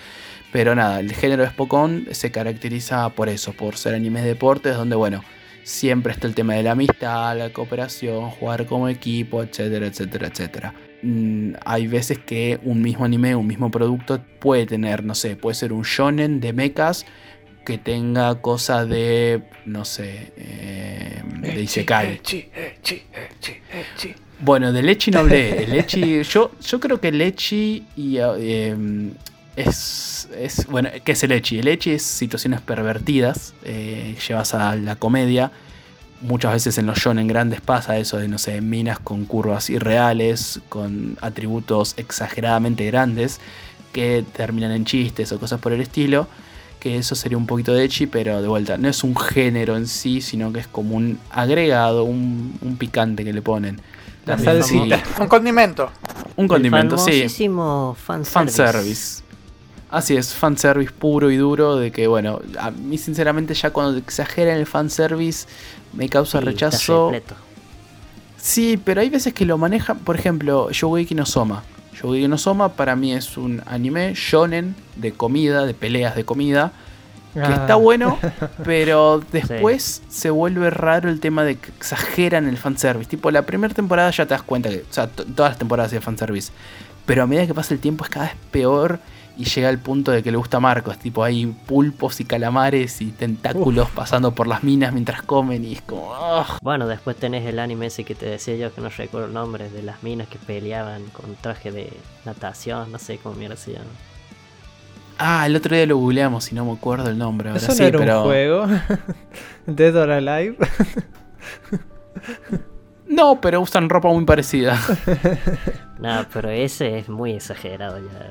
[0.58, 4.76] Pero nada, el género de Spokon se caracteriza por eso, por ser animes de deportes,
[4.76, 5.24] donde bueno,
[5.62, 10.74] siempre está el tema de la amistad, la cooperación, jugar como equipo, etcétera, etcétera, etcétera.
[11.04, 15.54] Mm, hay veces que un mismo anime, un mismo producto puede tener, no sé, puede
[15.54, 17.06] ser un shonen de mechas
[17.63, 22.20] que tenga cosas de, no sé, eh, de Isekai.
[24.39, 25.67] Bueno, de Lechi no hablé.
[25.67, 28.76] Lechi, yo, yo creo que Lechi y, eh,
[29.58, 30.67] es, es.
[30.67, 31.60] Bueno, ¿qué es el Lechi?
[31.60, 35.52] El Lechi es situaciones pervertidas, eh, llevas a la comedia.
[36.22, 40.62] Muchas veces en los shonen grandes pasa eso de, no sé, minas con curvas irreales,
[40.70, 43.39] con atributos exageradamente grandes,
[43.93, 46.28] que terminan en chistes o cosas por el estilo.
[46.80, 49.88] Que eso sería un poquito de Echi, pero de vuelta, no es un género en
[49.88, 53.82] sí, sino que es como un agregado, un, un picante que le ponen.
[54.26, 54.98] La salsita.
[54.98, 55.89] sí, Un condimento.
[56.36, 57.12] un condimento, sí.
[57.12, 58.58] famosísimo fanservice.
[58.63, 59.26] Fanservice.
[59.89, 61.78] Así es, fanservice puro y duro.
[61.78, 65.47] De que, bueno, a mí sinceramente ya cuando exageran el fanservice
[65.93, 67.12] me causa Sí, rechazo.
[68.38, 70.00] Sí, pero hay veces que lo manejan.
[70.00, 71.63] Por ejemplo, Shogeki no Soma.
[71.93, 76.71] Shogeki no Soma para mí es un anime shonen de comida, de peleas de comida.
[77.34, 78.17] Que Ah, está bueno,
[78.63, 83.10] pero después se vuelve raro el tema de que exageran el fanservice.
[83.10, 84.86] Tipo, la primera temporada ya te das cuenta que.
[84.89, 86.52] O sea, to- todas las temporadas de fanservice.
[87.06, 89.00] Pero a medida que pasa el tiempo es cada vez peor
[89.38, 90.97] y llega al punto de que le gusta a Marcos.
[90.97, 95.82] Tipo, hay pulpos y calamares y tentáculos pasando por las minas mientras comen y es
[95.82, 96.12] como.
[96.12, 96.58] "Ugh".
[96.62, 99.69] Bueno, después tenés el anime ese que te decía yo, que no recuerdo el nombre,
[99.69, 101.93] de las minas que peleaban con traje de
[102.26, 103.86] natación, no sé cómo mierda se llama.
[105.19, 107.50] Ah, el otro día lo googleamos y no me acuerdo el nombre.
[107.50, 108.17] Ahora Eso sí, no era pero.
[108.21, 108.67] un juego.
[109.65, 110.58] Dead or Alive.
[113.08, 114.80] No, pero usan ropa muy parecida.
[116.00, 118.28] No, pero ese es muy exagerado ya.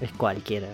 [0.00, 0.68] Es cualquiera.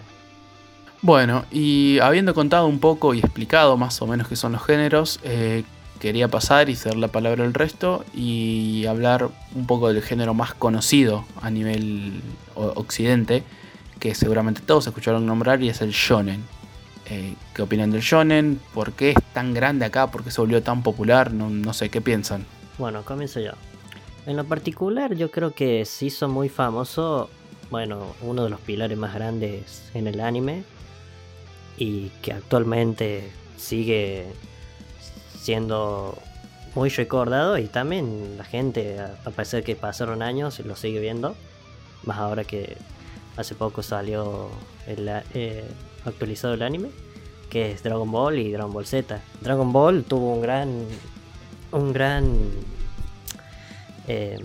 [1.01, 5.19] Bueno, y habiendo contado un poco y explicado más o menos qué son los géneros,
[5.25, 5.65] eh,
[5.99, 10.55] quería pasar y ceder la palabra al resto y hablar un poco del género más
[10.55, 12.21] conocido a nivel
[12.55, 13.43] occidente,
[13.99, 16.45] que seguramente todos escucharon nombrar y es el shonen.
[17.07, 18.61] Eh, ¿Qué opinan del shonen?
[18.73, 20.11] ¿Por qué es tan grande acá?
[20.11, 21.33] ¿Por qué se volvió tan popular?
[21.33, 22.47] No, no sé, ¿qué piensan?
[22.79, 23.53] Bueno, comienzo yo.
[24.27, 27.29] En lo particular, yo creo que se hizo muy famoso,
[27.73, 30.63] bueno, uno de los pilares más grandes en el anime
[31.79, 34.27] y que actualmente sigue
[35.41, 36.19] siendo
[36.75, 41.35] muy recordado y también la gente, a pesar que pasaron años, lo sigue viendo,
[42.05, 42.77] más ahora que
[43.39, 44.51] hace poco salió
[44.87, 45.65] el eh,
[46.05, 46.91] actualizado el anime,
[47.49, 49.19] que es Dragon Ball y Dragon Ball Z.
[49.41, 50.85] Dragon Ball tuvo un gran
[51.73, 52.37] un gran
[54.09, 54.39] eh,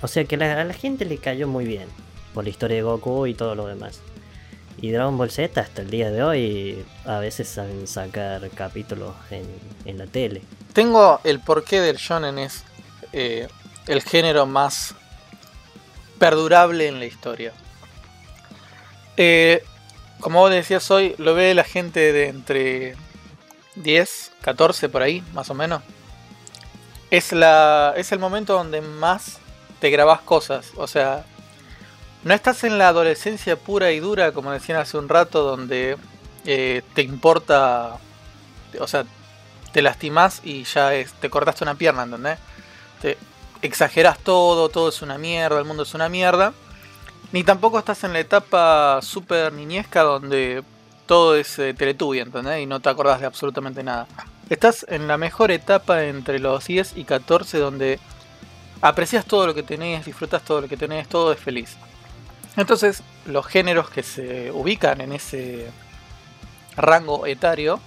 [0.00, 1.86] o sea que a la gente le cayó muy bien
[2.34, 4.00] por la historia de Goku y todo lo demás.
[4.80, 9.46] Y Dragon Ball Z hasta el día de hoy a veces saben sacar capítulos en,
[9.84, 10.42] en la tele.
[10.72, 12.64] Tengo el porqué del shonen es
[13.12, 13.48] eh,
[13.86, 14.94] el género más
[16.18, 17.52] perdurable en la historia.
[19.16, 19.62] Eh,
[20.20, 22.96] como vos decías hoy, lo ve la gente de entre
[23.74, 25.82] 10, 14 por ahí, más o menos.
[27.10, 29.38] Es, la, es el momento donde más
[29.80, 30.70] te grabás cosas.
[30.76, 31.24] O sea,
[32.24, 35.96] no estás en la adolescencia pura y dura, como decían hace un rato, donde
[36.44, 37.98] eh, te importa.
[38.78, 39.04] O sea,
[39.72, 42.38] te lastimás y ya es, te cortaste una pierna, ¿entendés?
[43.00, 43.18] Te
[43.62, 46.52] exageras todo, todo es una mierda, el mundo es una mierda.
[47.32, 50.62] Ni tampoco estás en la etapa super niñesca donde
[51.06, 52.62] todo es eh, Teletubby, ¿entendés?
[52.62, 54.06] Y no te acordás de absolutamente nada.
[54.48, 57.98] Estás en la mejor etapa entre los 10 y 14 donde
[58.80, 61.76] aprecias todo lo que tenés, disfrutas todo lo que tenés, todo es feliz.
[62.56, 65.66] Entonces, los géneros que se ubican en ese
[66.76, 67.80] rango etario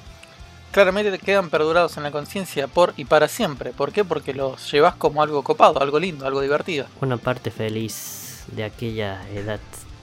[0.71, 3.71] claramente te quedan perdurados en la conciencia por y para siempre.
[3.71, 4.03] ¿Por qué?
[4.03, 6.85] Porque los llevas como algo copado, algo lindo, algo divertido.
[7.01, 9.59] Una parte feliz de aquella edad.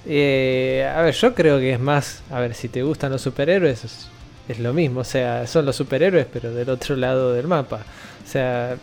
[0.07, 3.85] Eh, a ver, yo creo que es más, a ver, si te gustan los superhéroes,
[3.85, 4.09] es,
[4.48, 7.81] es lo mismo, o sea, son los superhéroes, pero del otro lado del mapa.
[8.25, 8.77] O sea,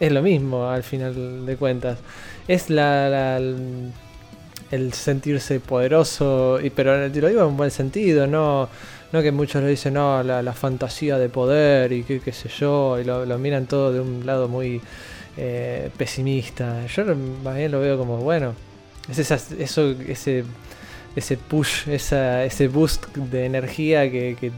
[0.00, 1.98] es lo mismo al final de cuentas.
[2.48, 3.40] Es la, la-
[4.70, 8.68] el sentirse poderoso, y pero lo digo en un buen sentido, no,
[9.12, 12.48] no que muchos lo dicen, no, la, la fantasía de poder y qué, qué sé
[12.48, 14.80] yo, y lo, lo miran todo de un lado muy
[15.36, 16.86] eh, pesimista.
[16.86, 17.04] Yo
[17.44, 18.54] más bien lo veo como, bueno,
[19.08, 20.44] es esa, eso, ese,
[21.14, 24.50] ese push, esa, ese boost de energía que, que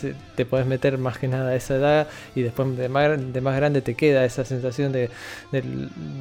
[0.00, 3.32] te, se- te puedes meter más que nada a esa edad y después de más,
[3.32, 5.10] de más grande te queda esa sensación de,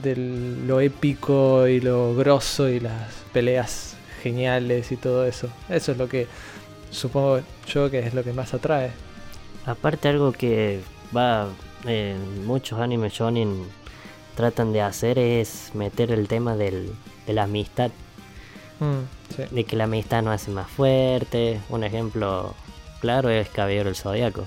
[0.02, 5.50] del- lo épico y lo grosso y las peleas geniales y todo eso.
[5.70, 6.28] Eso es lo que
[6.92, 8.92] supongo yo que es lo que más atrae.
[9.66, 10.80] Aparte algo que
[11.16, 11.48] va
[11.86, 13.64] en muchos animes shonen
[14.36, 16.92] tratan de hacer es meter el tema del,
[17.28, 17.92] de la amistad,
[18.80, 19.44] Mm, sí.
[19.56, 21.62] de que la amistad nos hace más fuerte.
[21.70, 22.54] Un ejemplo
[23.00, 24.46] claro es Caballero del Zodiaco.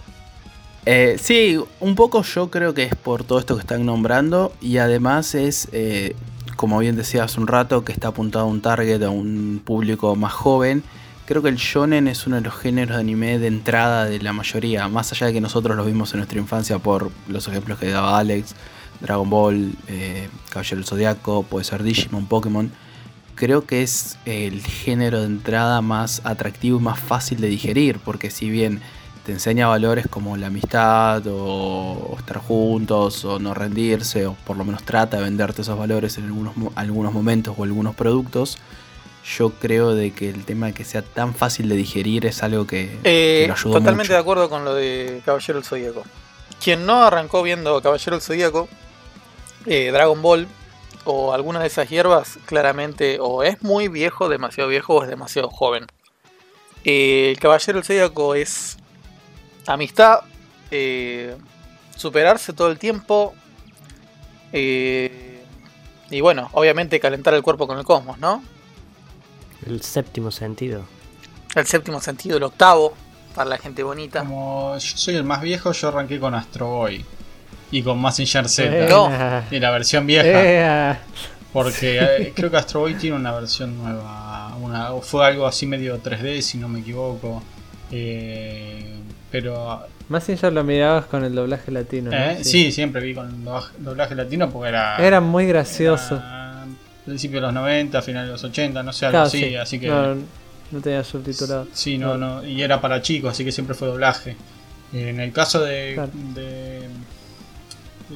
[0.86, 4.78] Eh, sí, un poco yo creo que es por todo esto que están nombrando y
[4.78, 6.16] además es, eh,
[6.56, 10.16] como bien decía hace un rato, que está apuntado a un target, a un público
[10.16, 10.82] más joven.
[11.26, 14.32] Creo que el shonen es uno de los géneros de anime de entrada de la
[14.32, 17.90] mayoría, más allá de que nosotros los vimos en nuestra infancia por los ejemplos que
[17.90, 18.54] daba Alex,
[19.00, 22.72] Dragon Ball, eh, Caballero del Zodiaco, puede ser Digimon, Pokémon.
[23.38, 28.32] Creo que es el género de entrada más atractivo y más fácil de digerir, porque
[28.32, 28.80] si bien
[29.24, 34.64] te enseña valores como la amistad o, estar juntos o no rendirse o por lo
[34.64, 38.58] menos trata de venderte esos valores en algunos, algunos momentos o algunos productos,
[39.36, 42.66] yo creo de que el tema de que sea tan fácil de digerir es algo
[42.66, 44.12] que, que Eh, lo ayudó totalmente mucho.
[44.14, 46.02] de acuerdo con lo de Caballero del Zodíaco.
[46.60, 48.68] Quien no arrancó viendo Caballero del Zodíaco,
[49.66, 50.48] eh, Dragon Ball
[51.10, 55.48] o alguna de esas hierbas, claramente o es muy viejo, demasiado viejo o es demasiado
[55.48, 55.86] joven.
[56.84, 58.76] Eh, el Caballero del Zodíaco es
[59.66, 60.20] amistad,
[60.70, 61.36] eh,
[61.96, 63.34] superarse todo el tiempo
[64.52, 65.42] eh,
[66.10, 68.42] y bueno, obviamente calentar el cuerpo con el cosmos, ¿no?
[69.66, 70.84] El séptimo sentido.
[71.54, 72.94] El séptimo sentido, el octavo,
[73.34, 74.20] para la gente bonita.
[74.20, 77.04] Como yo soy el más viejo, yo arranqué con Astro Boy.
[77.70, 78.70] Y con Mazinger Z.
[78.70, 79.44] Buena.
[79.50, 80.26] Y la versión vieja.
[80.44, 81.00] Ea.
[81.52, 84.56] Porque eh, creo que Astro Boy tiene una versión nueva.
[84.60, 87.42] Una, fue algo así medio 3D, si no me equivoco.
[87.90, 88.94] Eh,
[89.30, 89.86] pero.
[90.40, 92.10] Ya lo mirabas con el doblaje latino.
[92.10, 92.16] ¿no?
[92.16, 92.72] eh, sí.
[92.72, 94.96] siempre vi con doblaje, doblaje latino porque era.
[94.96, 96.16] Era muy gracioso.
[96.16, 96.64] era
[97.04, 99.38] principio de los 90, final de los 80, no sé, algo Claro, así.
[99.44, 99.56] sí.
[99.56, 99.88] Así que.
[99.88, 101.66] No, no tenía subtitulado.
[101.72, 102.44] Sí, no, no.
[102.44, 104.36] Y era para chicos, así que siempre fue doblaje.
[104.92, 106.10] En el caso de, Claro.
[106.34, 106.40] de,
[106.80, 106.88] de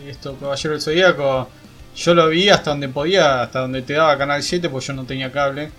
[0.08, 1.48] esto, Caballero del Zodíaco,
[1.96, 5.04] yo lo vi hasta donde podía, hasta donde te daba Canal 7, porque yo no
[5.04, 5.70] tenía cable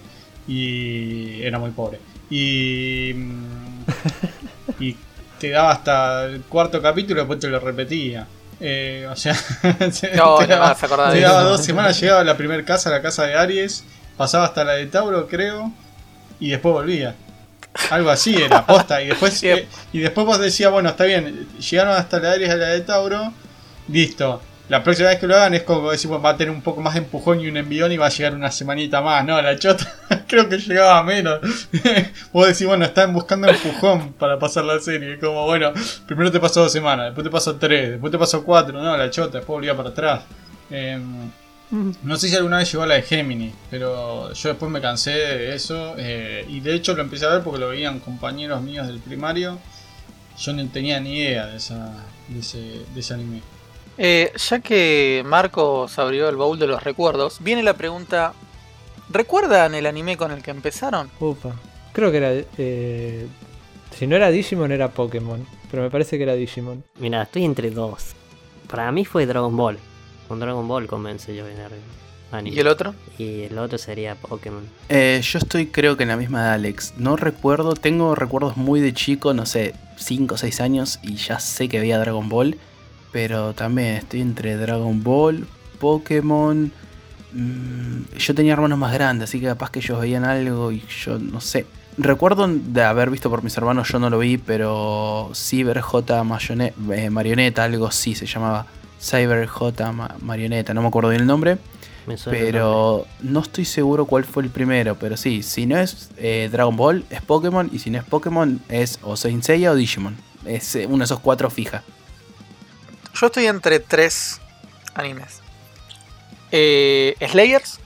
[0.48, 2.00] y era muy pobre.
[2.30, 3.84] Y, mm,
[4.80, 4.96] y
[5.40, 8.28] te daba hasta el cuarto capítulo y después te lo repetía.
[8.60, 9.34] Eh, o sea,
[9.92, 11.50] se- No, te no daba, vas a acordar te daba eso.
[11.50, 13.84] dos semanas, llegaba a la primera casa, la casa de Aries,
[14.18, 15.72] pasaba hasta la de Tauro, creo,
[16.40, 17.16] y después volvía.
[17.90, 19.02] Algo así era, posta.
[19.02, 22.50] Y después, eh, y después vos decías, bueno, está bien, llegaron hasta la de Aries
[22.52, 23.34] a la de Tauro,
[23.88, 24.42] listo.
[24.70, 26.80] La próxima vez que lo hagan es como decir, bueno, va a tener un poco
[26.80, 29.26] más de empujón y un envión y va a llegar una semanita más.
[29.26, 29.86] No, la chota
[30.28, 31.42] creo que llegaba a menos.
[32.32, 35.20] vos decís, bueno, están buscando empujón para pasar la serie.
[35.20, 35.74] Como, bueno,
[36.08, 38.82] primero te pasó dos semanas, después te pasó tres, después te pasó cuatro.
[38.82, 40.24] No, la chota, después volvía para atrás.
[40.70, 41.30] Em,
[42.04, 45.12] no sé si alguna vez llegó a la de Gemini, pero yo después me cansé
[45.12, 45.96] de eso.
[45.98, 49.60] eh, y de hecho lo empecé a ver porque lo veían compañeros míos del primario.
[50.38, 51.94] Yo no tenía ni idea de, esa,
[52.30, 52.58] de, ese,
[52.94, 53.42] de ese anime.
[53.98, 58.34] Eh, ya que Marcos abrió el baúl de los recuerdos, viene la pregunta:
[59.10, 61.10] ¿Recuerdan el anime con el que empezaron?
[61.20, 61.54] Upa.
[61.94, 62.32] Creo que era.
[62.58, 63.28] eh,
[63.98, 65.46] si no era Digimon, era Pokémon.
[65.70, 66.84] Pero me parece que era Digimon.
[67.00, 68.14] Mira, estoy entre dos.
[68.68, 69.78] Para mí fue Dragon Ball.
[70.28, 71.72] Con Dragon Ball comencé yo en el
[72.32, 72.56] anime.
[72.56, 72.96] ¿Y el otro?
[73.20, 74.68] Y el otro sería Pokémon.
[74.90, 76.96] Eh, yo estoy creo que en la misma de Alex.
[76.98, 81.40] No recuerdo, tengo recuerdos muy de chico, no sé, 5 o 6 años y ya
[81.40, 82.58] sé que veía Dragon Ball.
[83.14, 85.48] Pero también estoy entre Dragon Ball,
[85.80, 86.72] Pokémon.
[87.32, 91.18] mm, yo tenía hermanos más grandes, así que capaz que ellos veían algo y yo
[91.20, 91.66] no sé.
[91.98, 96.74] Recuerdo de haber visto por mis hermanos, yo no lo vi, pero Cyber J Mayone-
[96.92, 98.66] eh, Marioneta, algo sí se llamaba.
[99.00, 101.58] Cyber J Ma- Marioneta, no me acuerdo bien el nombre.
[102.32, 104.96] Pero no estoy seguro cuál fue el primero.
[104.96, 107.70] Pero sí, si no es eh, Dragon Ball, es Pokémon.
[107.72, 110.16] Y si no es Pokémon, es o Saint Seiya o Digimon.
[110.46, 111.84] Es eh, uno de esos cuatro fija.
[113.14, 114.40] Yo estoy entre tres
[114.96, 115.42] animes:
[116.52, 117.80] Eh, Slayers,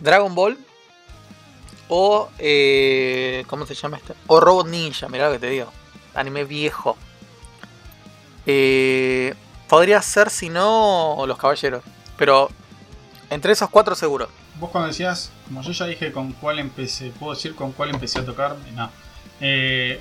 [0.00, 0.58] Dragon Ball
[1.88, 2.28] o.
[2.38, 4.14] eh, ¿Cómo se llama este?
[4.26, 5.72] O Robot Ninja, mirá lo que te digo.
[6.14, 6.96] Anime viejo.
[8.46, 9.34] Eh,
[9.68, 11.82] podría ser, si no, Los Caballeros.
[12.16, 12.48] Pero
[13.30, 14.28] entre esos cuatro seguro.
[14.58, 18.18] Vos cuando decías, como yo ya dije con cuál empecé, puedo decir con cuál empecé
[18.20, 18.90] a tocar, no.
[19.40, 20.00] Eh,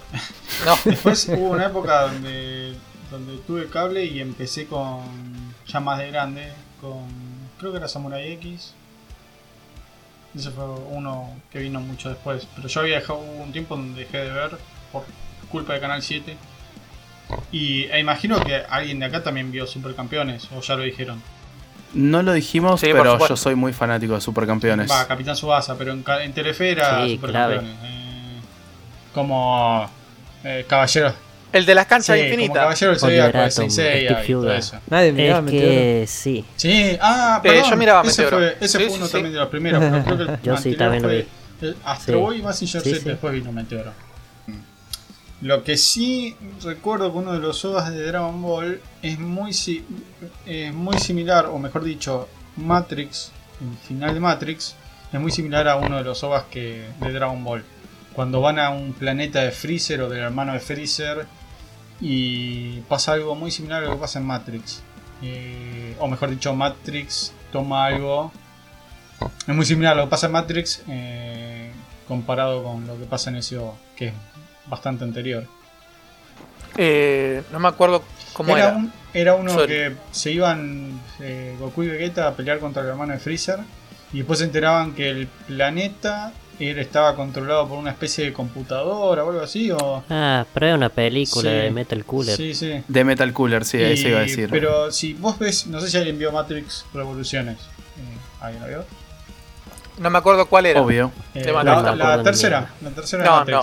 [0.65, 2.75] No, después hubo una época donde,
[3.09, 5.01] donde tuve cable y empecé con,
[5.67, 7.07] ya más de grande, con,
[7.59, 8.73] creo que era Samurai X.
[10.35, 12.47] Ese fue uno que vino mucho después.
[12.55, 14.51] Pero yo había dejado un tiempo donde dejé de ver
[14.91, 15.03] por
[15.49, 16.37] culpa de Canal 7.
[17.51, 21.21] Y e imagino que alguien de acá también vio Supercampeones, o ya lo dijeron.
[21.93, 24.91] No lo dijimos, Sí, pero yo soy muy fanático de Supercampeones.
[24.91, 27.75] Va, Capitán Subasa, pero en, en Telefe era Sí, Supercampeones.
[27.83, 28.39] Eh,
[29.13, 29.89] como
[30.43, 31.26] eh, Caballero.
[31.53, 32.55] El de las canchas Sí, infinitas.
[32.57, 33.37] Caballero del Zodíaco
[34.39, 34.57] Huga.
[34.57, 34.77] eso.
[34.89, 35.67] Nadie miraba Es Meteoro.
[35.67, 36.45] que sí.
[36.55, 37.69] Sí, ah, Eh, perdón.
[37.71, 38.37] yo miraba ese Meteoro.
[38.45, 39.11] fue, ese Sí, fue sí, uno sí.
[39.13, 39.79] también de los primeros.
[39.79, 41.27] pero creo que el Yo sí también lo fue
[41.61, 41.67] vi.
[41.67, 42.21] el Astro Sí.
[42.21, 43.09] Boy y Mazinger Sí, Z, sí.
[43.09, 43.91] después vino Meteoro.
[45.41, 49.85] Lo que sí recuerdo que uno de los OVAs de Dragon Ball es muy, si-
[50.47, 53.31] es muy similar, o mejor dicho, Matrix,
[53.61, 54.75] el final de Matrix,
[55.13, 57.63] es muy similar a uno de los OVAs que, de Dragon Ball.
[58.17, 61.27] Cuando van a un planeta de Freezer o del hermano de Freezer
[62.01, 64.81] y pasa algo muy similar a lo que pasa en Matrix.
[65.21, 68.31] Eh, o mejor dicho, Matrix toma algo.
[69.47, 71.71] Es muy similar a lo que pasa en Matrix eh,
[72.07, 74.13] comparado con lo que pasa en ese OVA, que es
[74.65, 75.45] bastante anterior.
[76.75, 78.03] Eh, no me acuerdo
[78.33, 78.77] cómo Era, era.
[78.77, 79.67] un- era uno Sorry.
[79.67, 83.59] que se iban eh, Goku y Vegeta a pelear contra el hermano de Freezer
[84.11, 89.23] y después se enteraban que el planeta él estaba controlado por una especie de computadora
[89.23, 91.55] o algo así o Ah, pero es una película Sí.
[91.55, 92.35] de Metal Cooler.
[92.35, 94.49] sí sí De Metal Cooler, sí, ahí se iba a decir.
[94.49, 97.57] pero si vos ves no sé si alguien vio Matrix Revoluciones
[97.97, 98.85] Eh, ¿alguien la vio?
[99.99, 100.81] No me acuerdo cuál era.
[100.81, 101.11] Obvio.
[101.33, 103.57] Eh, la, tercera la tercera de No, Matrix.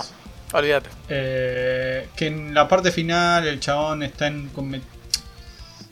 [0.51, 0.57] no.
[0.59, 0.89] Olvídate.
[1.09, 4.49] Eh, que en la parte final el chabón está en.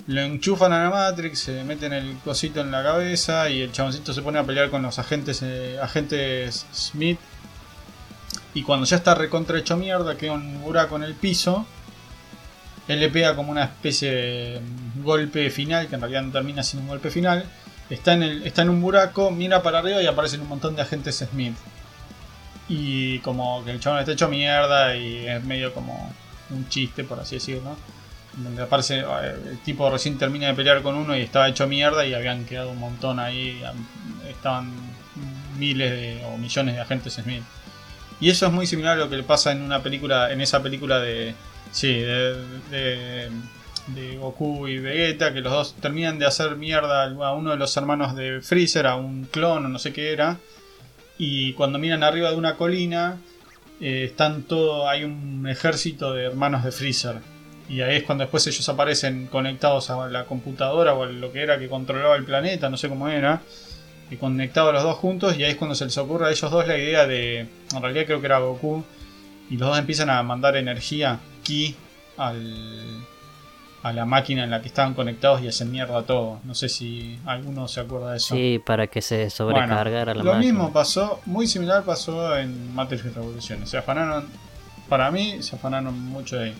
[0.05, 4.13] Lo enchufan a la Matrix, se meten el cosito en la cabeza y el chaboncito
[4.13, 7.19] se pone a pelear con los agentes eh, Smith.
[8.53, 11.65] Y cuando ya está recontra hecho mierda, queda un buraco en el piso.
[12.89, 14.61] Él le pega como una especie de
[15.01, 17.45] golpe final, que en realidad no termina siendo un golpe final.
[17.89, 20.81] Está en, el, está en un buraco, mira para arriba y aparecen un montón de
[20.81, 21.55] agentes Smith.
[22.67, 26.13] Y como que el chabón está hecho mierda y es medio como
[26.49, 27.77] un chiste, por así decirlo.
[28.37, 32.05] Donde aparece, eh, el tipo recién termina de pelear con uno y estaba hecho mierda
[32.05, 33.61] y habían quedado un montón ahí.
[34.29, 34.71] Estaban
[35.57, 37.43] miles de, o millones de agentes Smith.
[38.19, 40.63] Y eso es muy similar a lo que le pasa en una película, en esa
[40.63, 41.35] película de.
[41.71, 42.03] Sí,
[43.87, 47.75] de Goku y Vegeta, que los dos terminan de hacer mierda a uno de los
[47.75, 50.37] hermanos de Freezer, a un clon o no sé qué era.
[51.17, 53.17] Y cuando miran arriba de una colina,
[53.79, 57.32] eh, están todo, hay un ejército de hermanos de Freezer.
[57.73, 61.41] Y ahí es cuando después ellos aparecen conectados a la computadora o a lo que
[61.41, 63.41] era que controlaba el planeta, no sé cómo era.
[64.11, 66.67] Y conectados los dos juntos, y ahí es cuando se les ocurre a ellos dos
[66.67, 67.39] la idea de.
[67.75, 68.83] En realidad creo que era Goku.
[69.49, 71.75] Y los dos empiezan a mandar energía, ki,
[72.17, 73.05] al,
[73.81, 76.41] a la máquina en la que estaban conectados y hacen mierda todo.
[76.43, 78.35] No sé si alguno se acuerda de eso.
[78.35, 80.53] Sí, para que se sobrecargara la Lo máquina.
[80.53, 83.65] mismo pasó, muy similar pasó en Matrix Revolution.
[83.65, 84.27] Se afanaron,
[84.87, 86.55] para mí, se afanaron mucho de ahí.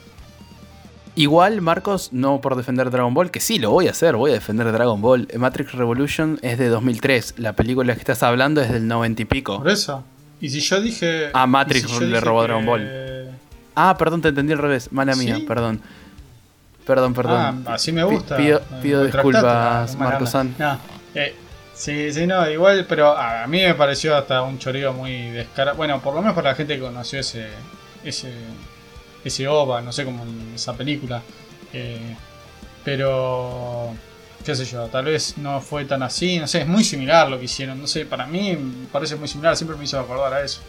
[1.15, 4.33] Igual, Marcos, no por defender Dragon Ball, que sí, lo voy a hacer, voy a
[4.33, 5.27] defender Dragon Ball.
[5.37, 9.59] Matrix Revolution es de 2003, la película que estás hablando es del 90 y pico.
[9.59, 10.03] Por eso.
[10.41, 11.29] Y si yo dije.
[11.33, 12.89] Ah, Matrix si le robó que- Dragon Ball.
[13.75, 15.43] Ah, perdón, te entendí al revés, mala mía, ¿Sí?
[15.43, 15.81] perdón.
[16.85, 17.63] Perdón, perdón.
[17.67, 18.35] Ah, así me gusta.
[18.35, 20.31] Pido, disculpas, ah, mala Marco onda.
[20.31, 20.55] San.
[20.59, 20.77] No,
[21.15, 21.35] eh,
[21.73, 25.77] sí, sí, no, igual, pero a mí me pareció hasta un choreo muy descarado.
[25.77, 27.47] Bueno, por lo menos para la gente que conoció ese,
[28.03, 28.33] ese,
[29.23, 31.21] ese OVA, no sé cómo esa película.
[31.71, 32.15] Eh,
[32.83, 33.93] pero,
[34.45, 37.39] qué sé yo, tal vez no fue tan así, no sé, es muy similar lo
[37.39, 37.79] que hicieron.
[37.79, 38.57] No sé, para mí
[38.91, 40.61] parece muy similar, siempre me hizo acordar a eso.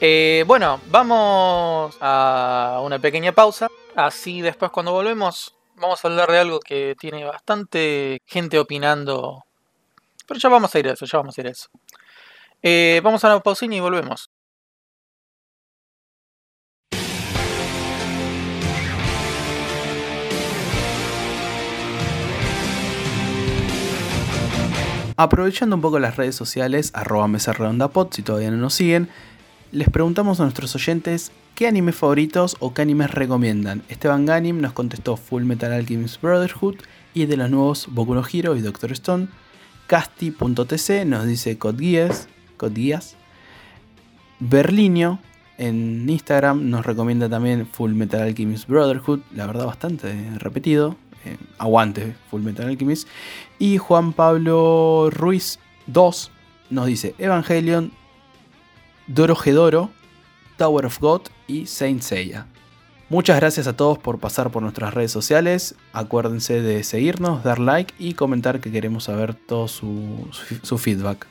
[0.00, 3.68] Eh, bueno, vamos a una pequeña pausa.
[3.94, 9.44] Así después cuando volvemos vamos a hablar de algo que tiene bastante gente opinando.
[10.26, 11.68] Pero ya vamos a ir a eso, ya vamos a ir a eso.
[12.62, 14.30] Eh, vamos a una pausina y volvemos.
[25.16, 29.08] Aprovechando un poco las redes sociales, arroba mesa redonda pod, si todavía no nos siguen,
[29.70, 33.82] les preguntamos a nuestros oyentes qué animes favoritos o qué animes recomiendan.
[33.88, 36.76] Esteban Ganim nos contestó Full Metal Alchemist Brotherhood
[37.14, 39.28] y de los nuevos Boku no Hero y Doctor Stone.
[39.86, 43.16] Casti.tc nos dice Code Geass.
[44.40, 45.20] Berlinio
[45.58, 50.96] en Instagram nos recomienda también Full Metal Alchemist Brotherhood, la verdad bastante repetido.
[51.24, 53.08] Eh, aguante Full Metal Alchemist.
[53.58, 56.30] Y Juan Pablo Ruiz 2
[56.70, 57.92] nos dice Evangelion,
[59.06, 59.90] Dorohedoro,
[60.56, 62.46] Tower of God y Saint Seiya.
[63.10, 65.74] Muchas gracias a todos por pasar por nuestras redes sociales.
[65.92, 70.28] Acuérdense de seguirnos, dar like y comentar que queremos saber todo su-
[70.62, 71.26] su feedback.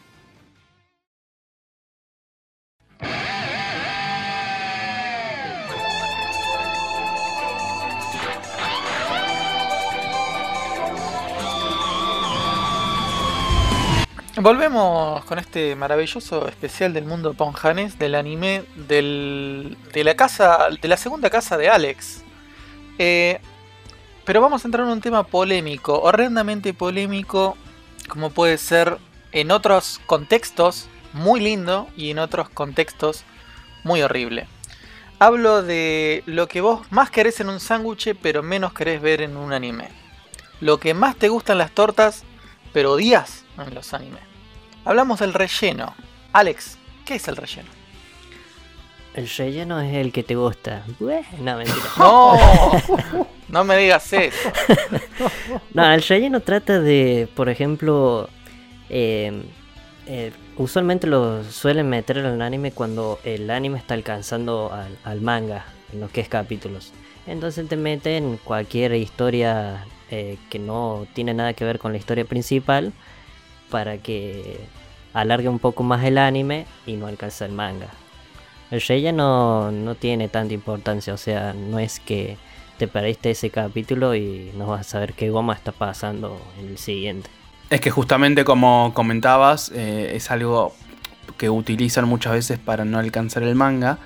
[14.36, 20.88] Volvemos con este maravilloso especial del mundo ponjanés del anime del, de la casa, de
[20.88, 22.24] la segunda casa de Alex.
[22.98, 23.40] Eh,
[24.26, 27.56] pero vamos a entrar en un tema polémico, horrendamente polémico,
[28.10, 28.98] como puede ser
[29.34, 33.26] en otros contextos muy lindo y en otros contextos
[33.84, 34.48] muy horrible.
[35.20, 39.38] Hablo de lo que vos más querés en un sándwich, pero menos querés ver en
[39.38, 39.90] un anime.
[40.60, 42.24] Lo que más te gustan las tortas,
[42.74, 44.24] pero odias en los animes.
[44.84, 45.96] Hablamos del relleno.
[46.34, 47.70] Alex, ¿qué es el relleno?
[49.14, 50.84] El relleno es el que te gusta.
[51.40, 51.78] No, mentira.
[51.98, 52.38] No,
[53.48, 54.52] no me digas eso.
[55.74, 58.28] No, el relleno trata de, por ejemplo,
[58.90, 59.44] eh,
[60.08, 65.22] eh, usualmente lo suelen meter en el anime cuando el anime está alcanzando al, al
[65.22, 66.92] manga, en lo que es capítulos.
[67.28, 72.24] Entonces te meten cualquier historia eh, que no tiene nada que ver con la historia
[72.24, 72.93] principal
[73.72, 74.59] para que
[75.11, 77.88] alargue un poco más el anime y no alcance el manga.
[78.70, 82.38] El relleno no tiene tanta importancia, o sea, no es que
[82.78, 86.78] te perdiste ese capítulo y no vas a saber qué goma está pasando en el
[86.78, 87.32] siguiente.
[87.72, 90.76] Es que justamente como comentabas, eh, es algo
[91.39, 93.97] que utilizan muchas veces para no alcanzar el manga.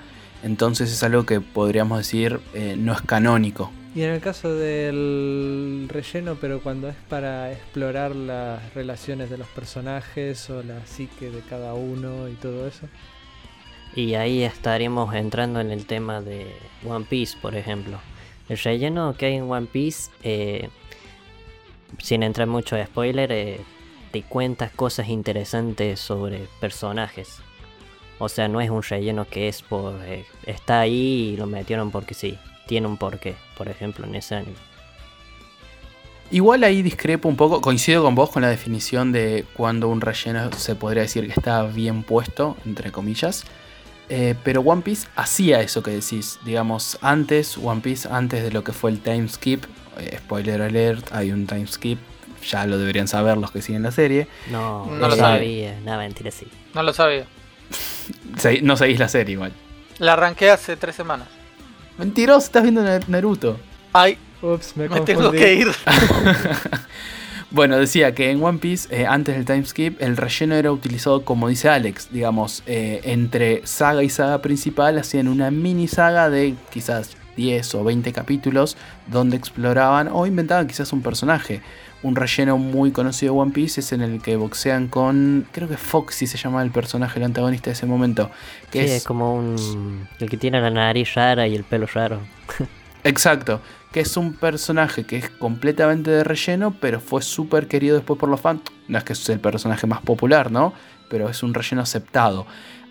[0.42, 3.70] Entonces es algo que podríamos decir eh, no es canónico.
[3.94, 9.48] Y en el caso del relleno, pero cuando es para explorar las relaciones de los
[9.48, 12.86] personajes o la psique de cada uno y todo eso.
[13.96, 16.54] Y ahí estaríamos entrando en el tema de
[16.86, 17.98] One Piece, por ejemplo.
[18.48, 20.68] El relleno que hay en One Piece, eh,
[21.98, 23.60] sin entrar mucho de spoiler, eh,
[24.12, 27.40] te cuentas cosas interesantes sobre personajes.
[28.18, 29.94] O sea, no es un relleno que es por...
[30.04, 32.38] eh, está ahí y lo metieron porque sí.
[32.68, 34.54] Tiene un porqué, por ejemplo, en ese anime.
[36.30, 40.52] Igual ahí discrepo un poco, coincido con vos con la definición de cuando un relleno
[40.52, 43.44] se podría decir que está bien puesto, entre comillas.
[44.10, 48.62] Eh, pero One Piece hacía eso que decís, digamos, antes, One Piece, antes de lo
[48.62, 49.64] que fue el time skip,
[49.98, 51.98] eh, spoiler alert, hay un time skip,
[52.46, 54.28] ya lo deberían saber los que siguen la serie.
[54.50, 55.78] No, No no, lo sabía.
[55.82, 56.46] Nada, mentira, sí.
[56.74, 57.24] No lo sabía.
[58.36, 59.52] Se- no seguís la serie igual.
[59.98, 61.28] La arranqué hace tres semanas.
[61.98, 63.58] Mentiroso, estás viendo Na- Naruto.
[63.92, 65.68] Ay, Ups, me, me tengo que ir.
[67.50, 71.24] Bueno, decía que en One Piece, eh, antes del time skip, el relleno era utilizado,
[71.24, 76.54] como dice Alex, digamos, eh, entre saga y saga principal, hacían una mini saga de
[76.70, 78.76] quizás 10 o 20 capítulos,
[79.06, 81.62] donde exploraban o inventaban quizás un personaje.
[82.02, 85.76] Un relleno muy conocido de One Piece es en el que boxean con, creo que
[85.76, 88.30] Foxy se llama el personaje, el antagonista de ese momento.
[88.70, 90.06] Que Sí, es como un...
[90.20, 92.20] El que tiene la nariz rara y el pelo raro.
[93.04, 93.60] Exacto,
[93.92, 98.28] que es un personaje que es completamente de relleno, pero fue súper querido después por
[98.28, 98.60] los fans.
[98.86, 100.74] No es que es el personaje más popular, ¿no?
[101.08, 102.46] Pero es un relleno aceptado.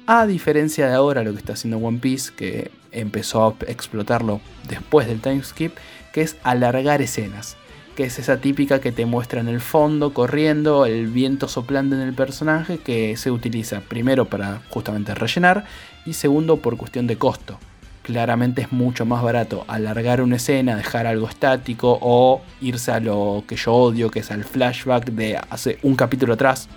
[0.05, 5.08] A diferencia de ahora lo que está haciendo One Piece, que empezó a explotarlo después
[5.08, 5.76] del timeskip,
[6.14, 7.58] que es alargar escenas.
[7.98, 12.04] Que es esa típica que te muestra en el fondo, corriendo, el viento soplando en
[12.04, 15.66] el personaje, que se utiliza primero para justamente rellenar
[16.06, 17.58] y segundo por cuestión de costo.
[18.04, 23.43] Claramente es mucho más barato alargar una escena, dejar algo estático o irse a lo
[23.48, 26.70] que yo odio, que es al flashback de hace un capítulo atrás.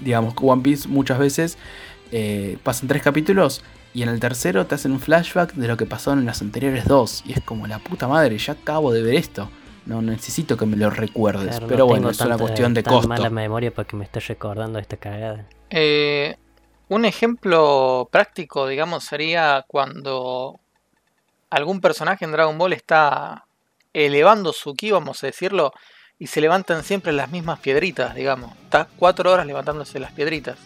[0.00, 1.58] Digamos que One Piece muchas veces
[2.12, 5.84] eh, pasan tres capítulos y en el tercero te hacen un flashback de lo que
[5.84, 7.24] pasó en las anteriores dos.
[7.26, 9.50] Y es como la puta madre, ya acabo de ver esto.
[9.88, 11.48] No necesito que me lo recuerdes.
[11.48, 13.08] Claro, pero no bueno, es una cuestión de tan costo.
[13.08, 15.46] mala memoria para que me estés recordando esta cagada.
[15.70, 16.36] Eh,
[16.88, 20.60] un ejemplo práctico, digamos, sería cuando
[21.48, 23.46] algún personaje en Dragon Ball está
[23.94, 25.72] elevando su ki, vamos a decirlo,
[26.18, 28.52] y se levantan siempre las mismas piedritas, digamos.
[28.64, 30.58] Está cuatro horas levantándose las piedritas.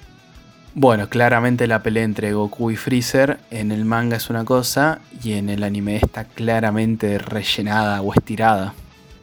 [0.74, 5.34] Bueno, claramente la pelea entre Goku y Freezer en el manga es una cosa y
[5.34, 8.74] en el anime está claramente rellenada o estirada.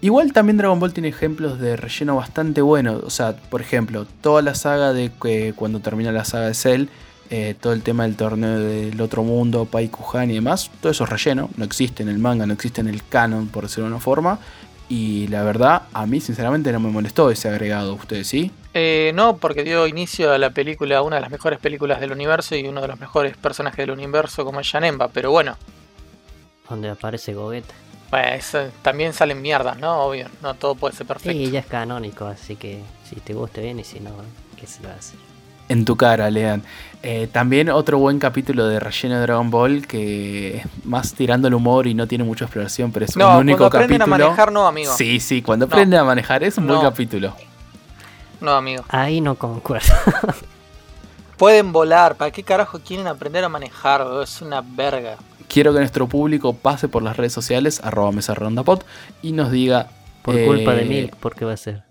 [0.01, 3.03] Igual también Dragon Ball tiene ejemplos de relleno bastante buenos.
[3.03, 6.85] O sea, por ejemplo, toda la saga de que cuando termina la saga de Cell,
[7.29, 11.03] eh, todo el tema del torneo del otro mundo, Pai Kuhan y demás, todo eso
[11.03, 11.49] es relleno.
[11.57, 14.39] No existe en el manga, no existe en el canon, por decirlo de una forma.
[14.87, 17.93] Y la verdad, a mí sinceramente no me molestó ese agregado.
[17.93, 18.51] ¿Ustedes sí?
[18.73, 22.55] Eh, no, porque dio inicio a la película, una de las mejores películas del universo
[22.55, 25.57] y uno de los mejores personajes del universo como es Janemba, pero bueno,
[26.69, 27.73] Donde aparece Gogeta.
[28.11, 30.01] Bueno, eso también salen mierdas, ¿no?
[30.03, 31.31] Obvio, no todo puede ser perfecto.
[31.37, 34.11] Sí, ya es canónico, así que si te guste bien y si no,
[34.59, 35.19] ¿qué se va a hacer?
[35.67, 36.63] En tu cara, Lean.
[37.03, 41.53] Eh, también otro buen capítulo de relleno de Dragon Ball que es más tirando el
[41.53, 44.15] humor y no tiene mucha exploración, pero es no, un único cuando aprenden capítulo.
[44.15, 44.91] a manejar, no, amigo.
[44.97, 45.71] Sí, sí, cuando No.
[45.71, 47.35] aprenden a manejar es un buen capítulo.
[48.41, 48.83] No, amigo.
[48.89, 49.93] Ahí no concuerdo.
[51.37, 54.05] Pueden volar, ¿para qué carajo quieren aprender a manejar?
[54.23, 55.17] Es una verga.
[55.49, 58.83] Quiero que nuestro público pase por las redes sociales, arroba mesa redonda pod,
[59.21, 59.89] y nos diga.
[60.21, 61.83] Por eh, culpa de Milk, ¿por qué va a ser?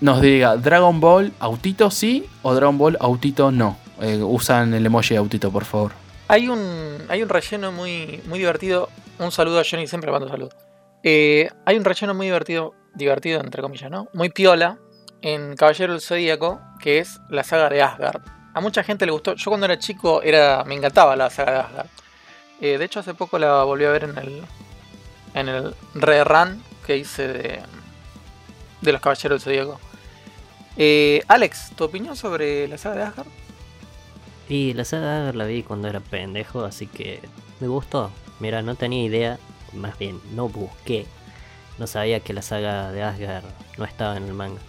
[0.00, 3.76] Nos diga Dragon Ball autito sí o Dragon Ball autito no.
[4.00, 5.92] Eh, usan el emoji de autito, por favor.
[6.28, 8.88] Hay un, hay un relleno muy, muy divertido.
[9.18, 10.50] Un saludo a Johnny, siempre le mando saludo.
[11.02, 14.08] Eh, hay un relleno muy divertido, divertido entre comillas, ¿no?
[14.14, 14.78] Muy piola
[15.20, 18.22] en Caballero del Zodíaco, que es la saga de Asgard.
[18.54, 19.34] A mucha gente le gustó.
[19.34, 21.88] Yo cuando era chico era, me encantaba la saga de Asgard.
[22.60, 24.42] Eh, de hecho, hace poco la volví a ver en el,
[25.34, 27.62] en el rerun que hice de,
[28.80, 29.80] de los Caballeros del Zodíaco.
[30.76, 33.26] Eh, Alex, ¿tu opinión sobre la saga de Asgard?
[34.48, 37.20] Y la saga Agar la vi cuando era pendejo, así que
[37.60, 38.10] me gustó.
[38.40, 39.38] Mira, no tenía idea,
[39.72, 41.06] más bien no busqué.
[41.78, 43.44] No sabía que la saga de Asgard
[43.76, 44.60] no estaba en el manga.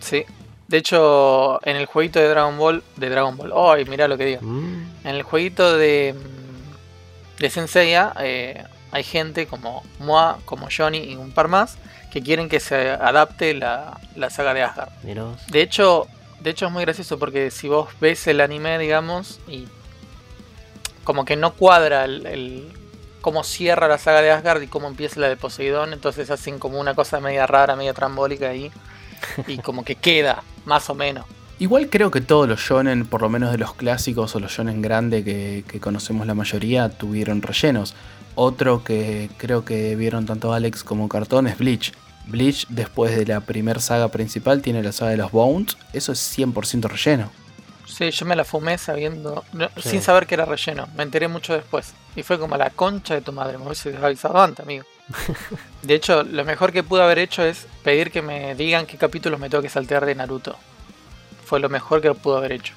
[0.00, 0.24] Sí.
[0.68, 4.24] De hecho, en el jueguito de Dragon Ball, de Dragon Ball, ¡ay, mirá lo que
[4.24, 4.40] digo!
[4.42, 10.98] Mm, En el jueguito de, mm, de Senseiya eh, hay gente como Moa, como Johnny
[10.98, 11.76] y un par más
[12.12, 14.88] que quieren que se adapte la, la saga de Asgard.
[15.02, 15.46] mirá vos.
[15.48, 16.06] De hecho,
[16.40, 19.68] de hecho es muy gracioso porque si vos ves el anime, digamos, y
[21.04, 22.72] como que no cuadra el, el-
[23.20, 26.78] cómo cierra la saga de Asgard y cómo empieza la de Poseidón, entonces hacen como
[26.80, 28.70] una cosa media rara, media trambólica ahí, y
[29.64, 31.24] como que queda, más o menos.
[31.58, 34.82] Igual creo que todos los shonen, por lo menos de los clásicos o los shonen
[34.82, 37.94] grandes que, que conocemos la mayoría, tuvieron rellenos.
[38.34, 41.92] Otro que creo que vieron tanto Alex como Cartón es Bleach.
[42.26, 45.78] Bleach, después de la primera saga principal, tiene la saga de los Bones.
[45.94, 47.30] Eso es 100% relleno.
[47.86, 49.88] Sí, yo me la fumé sabiendo, no, Sí.
[49.90, 51.94] sin saber que era relleno, me enteré mucho después.
[52.14, 54.84] Y fue como la concha de tu madre, me hubiese avisado antes, amigo.
[55.82, 59.38] De hecho, lo mejor que pude haber hecho es pedir que me digan qué capítulos
[59.38, 60.56] me tengo que saltear de Naruto.
[61.44, 62.74] Fue lo mejor que pude haber hecho.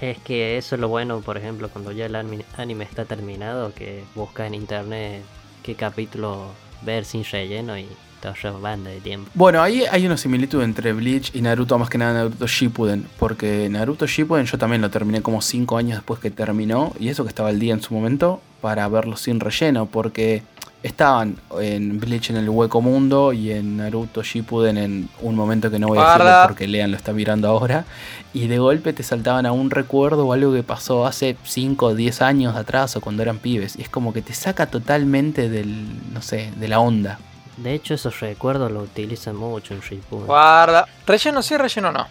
[0.00, 4.04] Es que eso es lo bueno, por ejemplo, cuando ya el anime, está terminado, que
[4.14, 5.22] buscas en internet
[5.62, 7.88] qué capítulo ver sin relleno y
[8.20, 9.30] te banda de tiempo.
[9.34, 13.06] Bueno, ahí hay una similitud entre Bleach y Naruto, más que nada Naruto Shippuden.
[13.18, 16.92] Porque Naruto Shippuden yo también lo terminé como 5 años después que terminó.
[16.98, 19.86] Y eso que estaba al día en su momento, para verlo sin relleno.
[19.86, 20.42] Porque
[20.82, 25.78] estaban en Bleach en el hueco mundo y en Naruto Shippuden en un momento que
[25.78, 27.84] no voy a decirlo porque Lean lo está mirando ahora.
[28.32, 31.94] Y de golpe te saltaban a un recuerdo o algo que pasó hace 5 o
[31.94, 33.76] 10 años atrás o cuando eran pibes.
[33.76, 37.18] Y es como que te saca totalmente del, no sé, de la onda.
[37.56, 40.26] De hecho, esos recuerdos lo utilizan mucho en Shippuden.
[40.26, 40.86] Guarda.
[41.06, 42.06] Relleno sí, relleno no.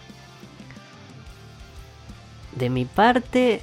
[2.54, 3.62] De mi parte,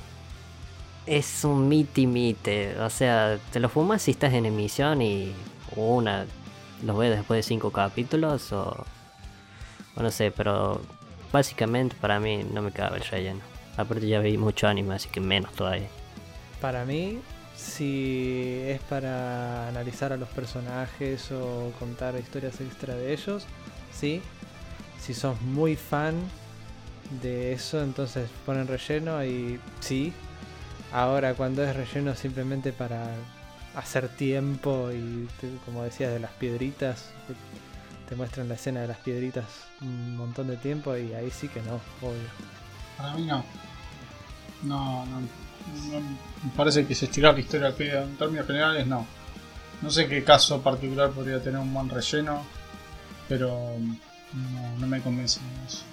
[1.05, 2.79] es un miti mite.
[2.79, 5.33] O sea, te lo fumas si estás en emisión y
[5.75, 6.25] una
[6.83, 8.85] lo ves después de cinco capítulos o,
[9.95, 10.81] o no sé, pero
[11.31, 13.41] básicamente para mí no me cabe el relleno.
[13.77, 15.87] Aparte ya vi mucho anime, así que menos todavía.
[16.61, 17.19] Para mí,
[17.55, 23.45] si es para analizar a los personajes o contar historias extra de ellos,
[23.91, 24.21] sí.
[24.99, 26.15] Si sos muy fan
[27.21, 30.13] de eso, entonces ponen relleno y sí.
[30.95, 33.09] Ahora cuando es relleno simplemente para
[33.75, 35.27] hacer tiempo y
[35.65, 37.09] como decías de las piedritas,
[38.07, 39.43] te, muestran la escena de las piedritas
[39.81, 42.29] un montón de tiempo y ahí sí que no, obvio.
[42.95, 43.43] Para mí no.
[44.63, 47.75] No, no, no me parece que se estirar la historia al.
[47.81, 49.05] En términos generales, no.
[49.81, 52.41] No sé qué caso particular podría tener un buen relleno,
[53.27, 53.75] pero
[54.31, 55.83] no, no me convence eso.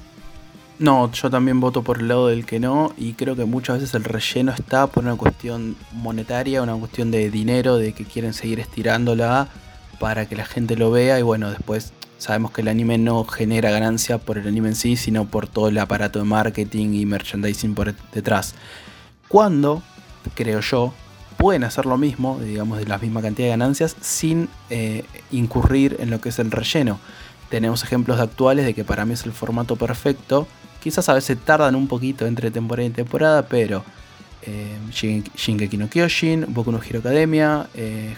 [0.83, 3.95] No, yo también voto por el lado del que no y creo que muchas veces
[3.95, 8.59] el relleno está por una cuestión monetaria, una cuestión de dinero, de que quieren seguir
[8.59, 9.47] estirándola
[10.01, 13.71] para que la gente lo vea y bueno, después sabemos que el anime no genera
[13.71, 17.77] ganancia por el anime en sí, sino por todo el aparato de marketing y merchandising
[17.77, 18.57] por detrás.
[19.29, 19.85] Cuando,
[20.35, 20.93] creo yo,
[21.37, 26.11] pueden hacer lo mismo, digamos, de la misma cantidad de ganancias sin eh, incurrir en
[26.11, 26.99] lo que es el relleno.
[27.51, 30.49] Tenemos ejemplos actuales de que para mí es el formato perfecto.
[30.83, 33.85] Quizás a veces tardan un poquito entre temporada y temporada, pero
[34.43, 38.15] eh, Shin- Shingeki no Kyojin, Boku no Hero Academia, eh,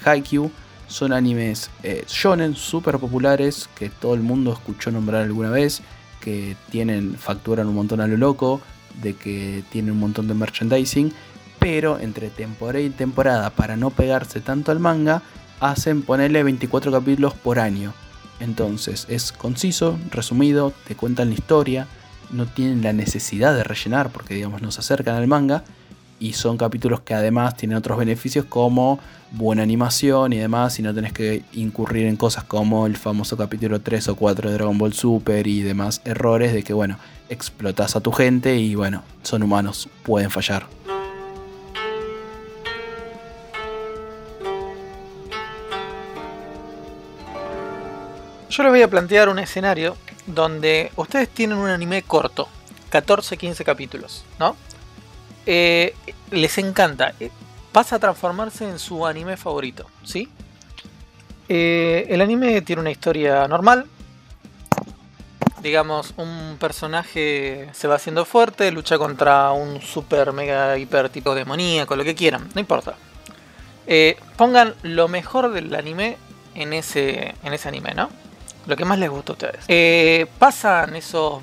[0.86, 5.82] son animes eh, shonen súper populares que todo el mundo escuchó nombrar alguna vez,
[6.20, 8.60] que tienen facturan un montón a lo loco,
[9.02, 11.12] de que tienen un montón de merchandising,
[11.58, 15.22] pero entre temporada y temporada, para no pegarse tanto al manga,
[15.60, 17.92] hacen ponerle 24 capítulos por año.
[18.40, 21.86] Entonces es conciso, resumido, te cuentan la historia,
[22.30, 25.64] no tienen la necesidad de rellenar porque digamos nos acercan al manga
[26.18, 28.98] y son capítulos que además tienen otros beneficios como
[29.32, 33.80] buena animación y demás y no tenés que incurrir en cosas como el famoso capítulo
[33.80, 36.98] 3 o 4 de Dragon Ball Super y demás errores de que bueno,
[37.28, 40.66] explotas a tu gente y bueno, son humanos, pueden fallar.
[48.48, 49.96] Yo les voy a plantear un escenario
[50.26, 52.48] donde ustedes tienen un anime corto,
[52.90, 54.56] 14-15 capítulos, ¿no?
[55.46, 55.94] Eh,
[56.30, 57.30] les encanta, eh,
[57.72, 60.28] pasa a transformarse en su anime favorito, ¿sí?
[61.48, 63.86] Eh, el anime tiene una historia normal.
[65.60, 71.96] Digamos, un personaje se va haciendo fuerte, lucha contra un super mega hiper tipo demoníaco,
[71.96, 72.96] lo que quieran, no importa.
[74.36, 76.18] Pongan lo mejor del anime
[76.54, 78.10] en ese, en ese anime, ¿no?
[78.66, 79.64] Lo que más les gusta a ustedes.
[79.68, 81.42] Eh, pasan esos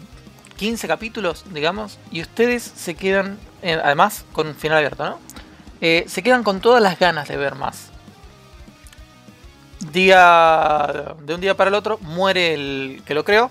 [0.58, 5.20] 15 capítulos, digamos, y ustedes se quedan, eh, además con un final abierto, ¿no?
[5.82, 7.90] Eh, se quedan con todas las ganas de ver más.
[9.92, 13.50] Día de un día para el otro muere el que lo creó.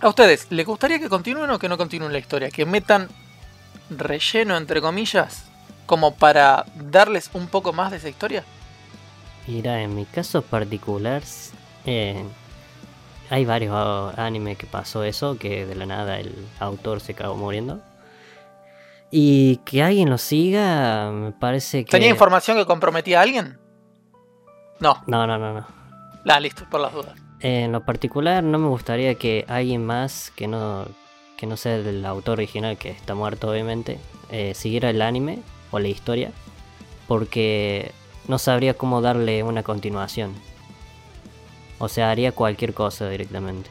[0.00, 2.50] ¿A ustedes les gustaría que continúen o que no continúen la historia?
[2.50, 3.08] Que metan
[3.90, 5.44] relleno, entre comillas,
[5.86, 8.44] como para darles un poco más de esa historia.
[9.46, 11.22] Mira, en mi caso particular,
[11.86, 12.24] eh,
[13.30, 17.36] hay varios ah, animes que pasó eso, que de la nada el autor se acabó
[17.36, 17.80] muriendo.
[19.10, 21.90] Y que alguien lo siga, me parece que...
[21.90, 23.58] ¿Tenía información que comprometía a alguien?
[24.80, 25.66] No, No, no, no, no.
[26.24, 27.14] la listo, por las dudas.
[27.40, 30.86] En lo particular no me gustaría que alguien más que no,
[31.36, 33.98] que no sea el autor original, que está muerto obviamente,
[34.30, 36.32] eh, siguiera el anime o la historia,
[37.06, 37.92] porque
[38.26, 40.34] no sabría cómo darle una continuación.
[41.78, 43.70] O sea, haría cualquier cosa directamente.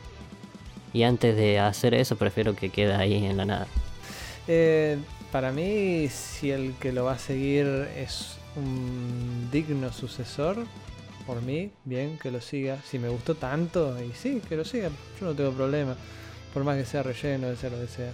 [0.94, 3.68] Y antes de hacer eso, prefiero que quede ahí en la nada.
[4.48, 4.98] Eh,
[5.32, 7.66] para mí, si el que lo va a seguir
[7.98, 10.66] es un digno sucesor,
[11.26, 12.78] por mí, bien, que lo siga.
[12.90, 14.90] Si me gustó tanto, y sí, que lo siga,
[15.20, 15.96] yo no tengo problema.
[16.54, 18.14] Por más que sea relleno, de sea lo que sea.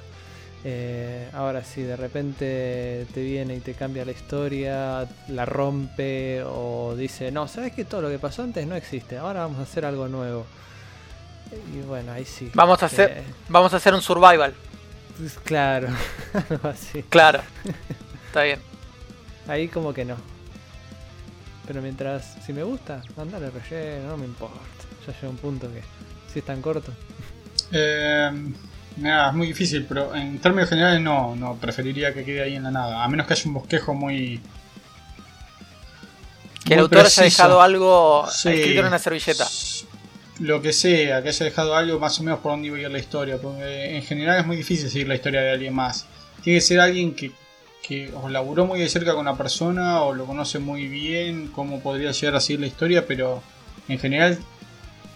[0.65, 6.95] Eh, ahora, si de repente te viene y te cambia la historia, la rompe o
[6.95, 9.83] dice, no, sabes que todo lo que pasó antes no existe, ahora vamos a hacer
[9.85, 10.45] algo nuevo.
[11.73, 12.49] Y bueno, ahí sí.
[12.53, 14.53] Vamos a hacer, Eh, vamos a hacer un survival.
[15.17, 15.89] pues, claro,
[16.49, 17.03] algo así.
[17.03, 17.41] Claro.
[18.27, 18.59] Está bien.
[19.47, 20.15] Ahí como que no.
[21.67, 24.57] Pero mientras, si me gusta, mandale relleno, no me importa.
[25.05, 25.81] Ya llega un punto que,
[26.31, 26.91] si es tan corto.
[27.71, 28.31] Eh,
[28.97, 32.71] es muy difícil, pero en términos generales no, no, preferiría que quede ahí en la
[32.71, 33.03] nada.
[33.03, 34.41] A menos que haya un bosquejo muy.
[36.65, 38.49] Que el autor haya dejado algo Sí.
[38.49, 39.47] escrito en una servilleta.
[40.39, 42.91] Lo que sea, que haya dejado algo más o menos por donde iba a ir
[42.91, 43.37] la historia.
[43.37, 46.05] Porque en general es muy difícil seguir la historia de alguien más.
[46.43, 47.31] Tiene que ser alguien que,
[47.81, 51.81] que o laburó muy de cerca con la persona o lo conoce muy bien, cómo
[51.81, 53.41] podría llegar a seguir la historia, pero
[53.87, 54.39] en general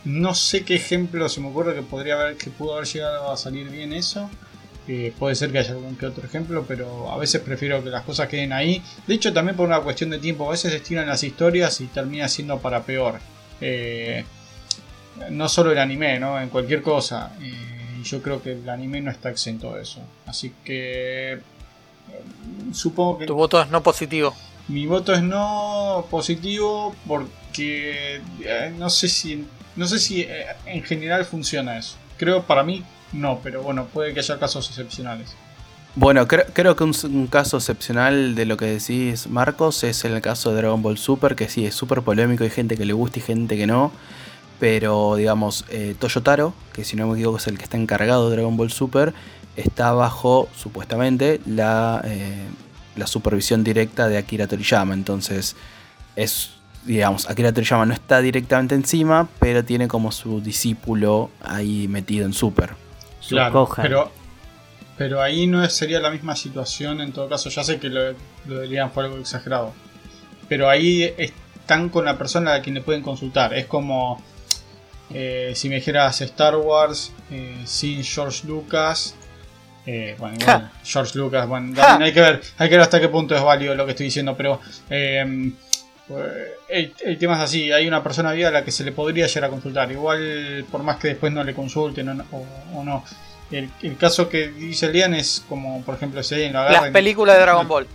[0.07, 3.37] no sé qué ejemplo se me ocurre que podría haber, que pudo haber llegado a
[3.37, 4.29] salir bien eso.
[4.87, 8.03] Eh, puede ser que haya algún que otro ejemplo, pero a veces prefiero que las
[8.03, 8.81] cosas queden ahí.
[9.05, 12.29] De hecho, también por una cuestión de tiempo, a veces estiran las historias y termina
[12.29, 13.19] siendo para peor.
[13.59, 14.23] Eh,
[15.29, 16.39] no solo el anime, ¿no?
[16.39, 17.33] En cualquier cosa.
[17.41, 19.99] y yo creo que el anime no está exento de eso.
[20.25, 21.39] Así que
[22.71, 23.25] supongo que...
[23.25, 24.33] Tu voto es no positivo.
[24.69, 29.45] Mi voto es no positivo porque eh, no sé si
[29.77, 31.95] no sé si eh, en general funciona eso.
[32.17, 35.35] Creo para mí no, pero bueno, puede que haya casos excepcionales.
[35.95, 40.57] Bueno, creo, que un, caso excepcional de lo que decís, Marcos, es el caso de
[40.57, 43.57] Dragon Ball Super, que sí, es súper polémico, hay gente que le gusta y gente
[43.57, 43.91] que no.
[44.59, 48.35] Pero, digamos, eh, Toyotaro, que si no me equivoco es el que está encargado de
[48.35, 49.13] Dragon Ball Super,
[49.55, 52.45] está bajo, supuestamente, la, eh,
[52.95, 54.93] la supervisión directa de Akira Toriyama.
[54.93, 55.55] Entonces,
[56.15, 56.51] es,
[56.87, 62.33] digamos, Akira Toriyama no está directamente encima, pero tiene como su discípulo ahí metido en
[62.33, 62.71] Super.
[63.27, 64.09] Claro, pero,
[64.97, 67.49] pero ahí no sería la misma situación en todo caso.
[67.49, 68.13] Ya sé que lo,
[68.45, 69.73] lo de fue algo exagerado.
[70.47, 73.53] Pero ahí están con la persona a quien le pueden consultar.
[73.53, 74.23] Es como
[75.09, 79.15] eh, si me dijeras Star Wars eh, sin George Lucas
[79.89, 80.35] eh, bueno,
[80.83, 83.85] George Lucas, bueno, hay que ver, hay que ver hasta qué punto es válido lo
[83.85, 84.59] que estoy diciendo, pero
[86.09, 89.27] em, el, tema es así, hay una persona viva a la que se le podría
[89.27, 93.03] llegar a consultar, igual por más que después no le consulten o, no.
[93.51, 96.81] El, caso que dice Lian es como, por ejemplo, si alguien lo agarra...
[96.81, 97.87] Las películas de Dragon Ball.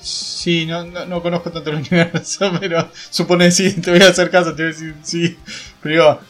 [0.00, 4.54] Sí, no, no, conozco tanto el universo, pero supone sí, te voy a hacer caso,
[4.54, 5.38] te voy a decir sí.
[5.82, 6.20] Pero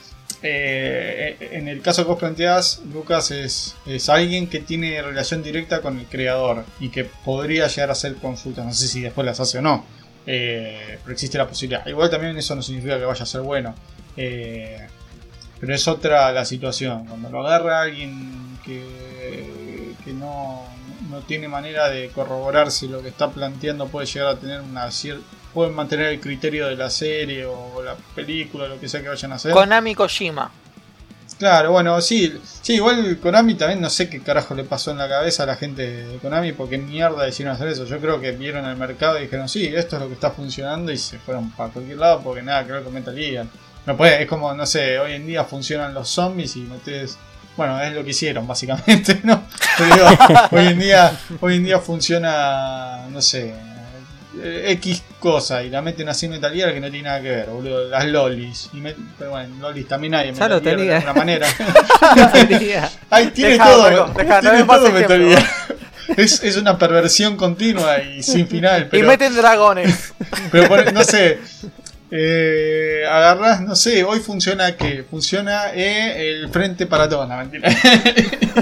[0.46, 5.80] eh, en el caso que vos planteás, Lucas es, es, alguien que tiene relación directa
[5.80, 8.64] con el creador y que podría llegar a hacer consultas.
[8.64, 9.84] No sé si después las hace o no,
[10.26, 11.86] eh, pero existe la posibilidad.
[11.86, 13.74] Igual también eso no significa que vaya a ser bueno.
[14.16, 14.86] Eh,
[15.60, 17.06] pero es otra la situación.
[17.06, 20.62] Cuando lo agarra alguien que, que no,
[21.10, 24.90] no tiene manera de corroborar si lo que está planteando puede llegar a tener una
[24.90, 29.08] cierta pueden mantener el criterio de la serie o la película, lo que sea que
[29.08, 29.52] vayan a hacer.
[29.52, 30.50] Konami Kojima.
[31.44, 35.06] Claro, bueno, sí, sí, igual Konami también no sé qué carajo le pasó en la
[35.06, 37.84] cabeza a la gente de Konami, porque mierda decidieron hacer eso.
[37.84, 40.90] Yo creo que vieron el mercado y dijeron, sí, esto es lo que está funcionando
[40.90, 43.46] y se fueron para cualquier lado porque nada que ver con Metal Gear.
[43.84, 47.18] No puede, es como, no sé, hoy en día funcionan los zombies y metes
[47.58, 49.44] bueno, es lo que hicieron básicamente, ¿no?
[49.76, 50.06] Pero
[50.50, 53.54] hoy en día, hoy en día funciona, no sé,
[54.42, 57.46] eh, X cosa y la meten así Metal Gear que no tiene nada que ver,
[57.46, 57.88] boludo.
[57.88, 58.70] Las lolis.
[58.72, 58.82] Y
[59.18, 61.46] pero bueno, lolis también hay en Metal Gear de alguna manera.
[63.10, 64.12] Ahí tiene todo.
[64.14, 65.46] tiene todo Metal Gear.
[66.16, 68.88] Es, es, una perversión continua y sin final.
[68.92, 70.12] y meten dragones.
[70.52, 71.38] Pero no sé.
[72.10, 77.68] Eh, agarras, no sé, hoy funciona que funciona eh, el frente para todos, no mentira.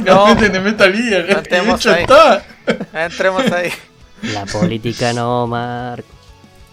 [0.06, 1.30] No, meten de Metal Gear.
[1.30, 2.02] Entremos ahí.
[2.02, 2.42] Está.
[2.94, 3.70] Entremos ahí.
[4.22, 6.08] La política no, Marco.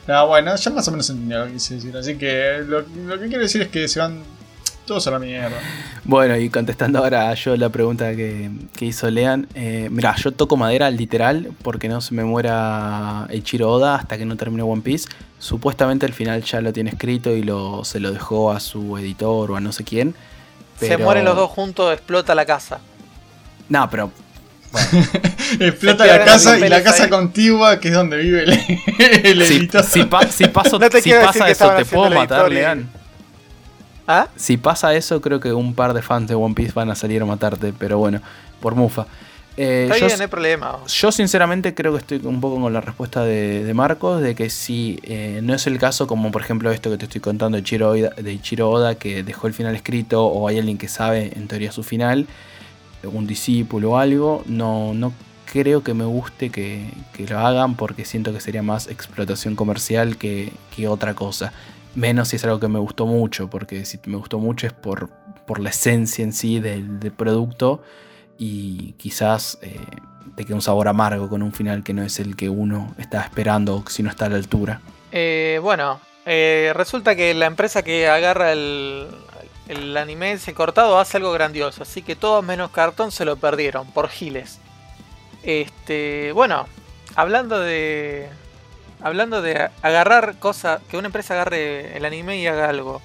[0.08, 1.96] Ah, bueno, ya más o menos entendí lo que quise decir.
[1.96, 4.24] Así que lo, que quiero decir es que se van
[4.86, 5.58] todos a la mierda.
[6.04, 9.48] Bueno, y contestando ahora yo la pregunta que, hizo Lean.
[9.54, 14.26] Eh, mira, yo toco madera literal porque no se me muera Eiichiro Oda hasta que
[14.26, 15.08] no termine One Piece.
[15.38, 19.52] Supuestamente el final ya lo tiene escrito y lo, se lo dejó a su editor
[19.52, 20.16] o a no sé quién.
[20.80, 22.80] Se mueren los dos juntos, explota la casa.
[23.68, 24.12] No, pero
[25.60, 29.84] Explota la casa y la casa contigua, que es donde vive el, editor.
[29.84, 32.90] Si, paso, si pasa eso, te puedo matar, Lean.
[34.08, 34.28] ¿Ah?
[34.36, 37.22] Si pasa eso, creo que un par de fans de One Piece van a salir
[37.22, 38.22] a matarte, pero bueno,
[38.60, 39.06] por mufa.
[39.56, 40.80] Eh, yo, bien, no hay problema.
[40.88, 45.00] Yo sinceramente creo que estoy un poco con la respuesta de, Marcos, de que si
[45.04, 47.92] eh, no es el caso como por ejemplo esto que te estoy contando de Chiro,
[47.92, 51.72] de Chiro Oda, que dejó el final escrito, o hay alguien que sabe en teoría
[51.72, 52.26] su final,
[53.04, 55.14] un discípulo o algo, no, no
[55.52, 56.92] creo que me guste que,
[57.28, 60.52] lo hagan porque siento que sería más explotación comercial que,
[60.88, 61.52] otra cosa.
[61.96, 65.10] Menos si es algo que me gustó mucho, porque si me gustó mucho es por,
[65.46, 67.84] por la esencia en sí del, producto
[68.38, 69.78] y quizás eh,
[70.38, 73.22] te queda un sabor amargo con un final que no es el que uno está
[73.22, 74.80] esperando si no está a la altura.
[75.12, 79.08] Eh, bueno, eh, resulta que la empresa que agarra el,
[79.70, 81.84] el anime ese cortado hace algo grandioso.
[81.84, 84.60] Así que todos menos cartón se lo perdieron por giles.
[85.44, 86.68] Este, bueno,
[87.16, 88.30] hablando de
[89.02, 93.02] hablando de agarrar cosas, que una empresa agarre el anime y haga algo.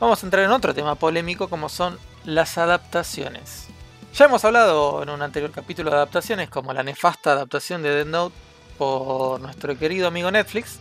[0.00, 3.68] Vamos a entrar en otro tema polémico como son las adaptaciones.
[4.12, 8.06] Ya hemos hablado en un anterior capítulo de adaptaciones como la nefasta adaptación de Dead
[8.06, 8.34] Note
[8.76, 10.80] por nuestro querido amigo Netflix.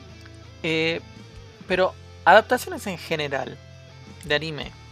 [0.64, 1.02] Eh,
[1.68, 1.94] pero
[2.26, 3.58] adaptaciones en general
[4.26, 4.83] de anime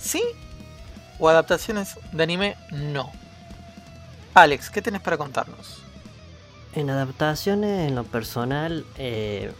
[0.00, 0.22] ¿Sí?
[1.18, 2.56] ¿O adaptaciones de anime?
[2.70, 3.12] No.
[4.34, 5.82] Alex, ¿qué tenés para contarnos?
[6.72, 9.52] En adaptaciones, en lo personal, eh,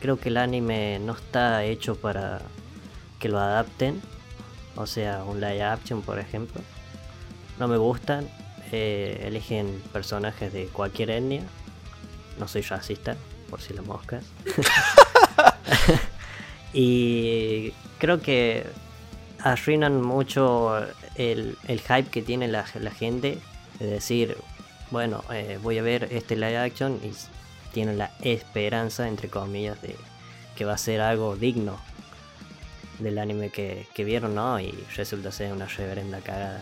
[0.00, 2.42] creo que el anime no está hecho para
[3.18, 4.02] que lo adapten.
[4.76, 6.60] O sea, un live action, por ejemplo.
[7.58, 8.28] No me gustan.
[8.72, 11.42] eh, eligen personajes de cualquier etnia.
[12.38, 13.16] No soy racista,
[13.48, 14.24] por si las moscas.
[16.72, 18.66] y creo que
[19.42, 20.86] arruinan mucho
[21.16, 23.38] el, el hype que tiene la, la gente.
[23.78, 24.36] De decir,
[24.90, 27.12] bueno, eh, voy a ver este live action y
[27.72, 29.96] tienen la esperanza, entre comillas, de
[30.56, 31.78] que va a ser algo digno
[32.98, 34.60] del anime que, que vieron, ¿no?
[34.60, 36.60] Y resulta ser una reverenda cagada.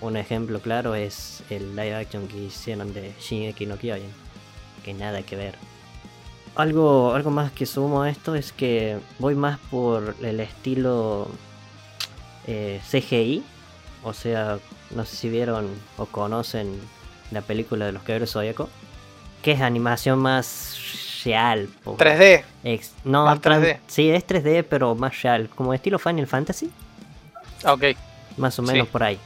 [0.00, 4.10] Un ejemplo claro es el live action que hicieron de Shingeki no Kyojin,
[4.84, 5.54] que nada que ver.
[6.56, 11.28] Algo, algo más que sumo a esto es que voy más por el estilo
[12.46, 13.42] eh, CGI,
[14.02, 14.58] o sea,
[14.90, 16.78] no sé si vieron o conocen
[17.30, 18.68] la película de los Caballeros Zodíaco,
[19.42, 20.76] que es animación más
[21.24, 21.68] real.
[21.82, 21.96] po.
[21.96, 22.44] 3D.
[22.64, 23.78] Ex- no, Más tran- 3D.
[23.88, 26.70] Sí, es 3D, pero más real, como estilo Final Fantasy,
[27.64, 27.84] Ah, Ok.
[28.36, 28.92] más o menos Sí.
[28.92, 29.18] por ahí.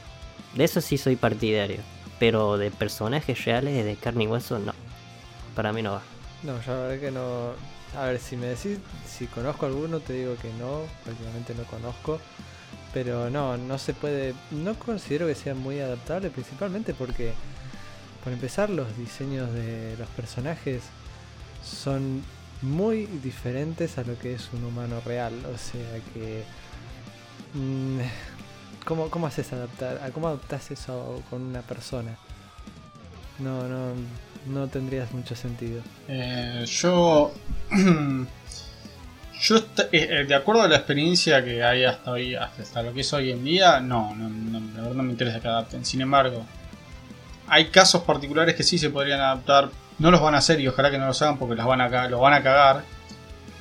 [0.55, 1.77] De eso sí soy partidario,
[2.19, 4.73] pero de personajes reales de carne y hueso no.
[5.55, 6.01] Para mí no va.
[6.43, 7.51] No, yo la verdad que no.
[7.99, 10.81] A ver, si me decís si conozco alguno, te digo que no.
[11.03, 12.19] Prácticamente no conozco.
[12.93, 14.33] Pero no, no se puede.
[14.51, 17.33] No considero que sea muy adaptable, principalmente porque,
[18.23, 20.83] por empezar, los diseños de los personajes
[21.63, 22.21] son
[22.61, 25.33] muy diferentes a lo que es un humano real.
[25.53, 26.43] O sea que.
[27.53, 27.99] mm,
[28.85, 30.11] ¿Cómo, cómo haces adaptar?
[30.11, 32.17] ¿Cómo adaptas eso con una persona?
[33.39, 33.93] No, no,
[34.47, 35.81] no tendrías mucho sentido.
[36.07, 37.31] Eh, yo.
[39.41, 43.01] yo, eh, eh, de acuerdo a la experiencia que hay hasta hoy, hasta, lo que
[43.01, 45.83] es hoy en día, no, no, no, la no me interesa que adapten.
[45.83, 46.45] Sin embargo,
[47.47, 49.69] hay casos particulares que sí se podrían adaptar.
[49.97, 52.07] No los van a hacer y ojalá que no los hagan porque los van a,
[52.07, 52.83] los van a cagar.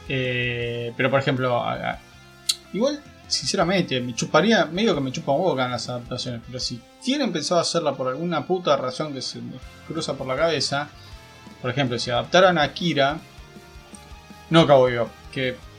[0.07, 1.65] Eh, pero por ejemplo,
[2.75, 6.43] igual, sinceramente, me chuparía, medio que me chupa un huevo que las adaptaciones.
[6.47, 9.55] Pero si tienen pensado hacerla por alguna puta razón que se me
[9.89, 10.91] cruza por la cabeza,
[11.63, 13.19] por ejemplo, si adaptaran a Akira,
[14.51, 15.70] no Cowboy Bebop, que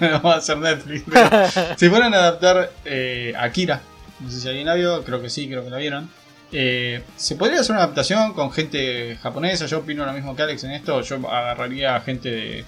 [0.00, 1.04] no va a ser Netflix.
[1.10, 1.30] pero
[1.76, 3.80] si fueran a adaptar eh, Akira,
[4.20, 6.10] no sé si alguien la vio, creo que sí, creo que la vieron.
[6.52, 9.66] eh, se podría hacer una adaptación con gente japonesa.
[9.66, 11.00] Yo opino lo mismo que Alex en esto.
[11.02, 12.64] Yo agarraría a gente de,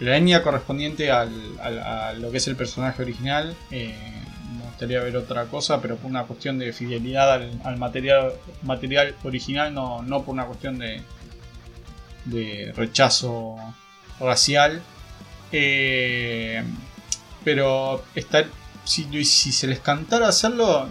[0.00, 1.30] de la etnia correspondiente al,
[1.60, 3.54] al- a lo que es el personaje original.
[3.70, 3.94] Eh,
[4.58, 8.32] me gustaría ver otra cosa, pero por una cuestión de fidelidad al, al material,
[8.62, 11.02] material original, no, no por una cuestión de,
[12.24, 13.56] de rechazo
[14.20, 14.80] racial.
[15.52, 16.62] Eh,
[17.44, 18.46] pero estar,
[18.84, 20.88] si, se les cantara hacerlo,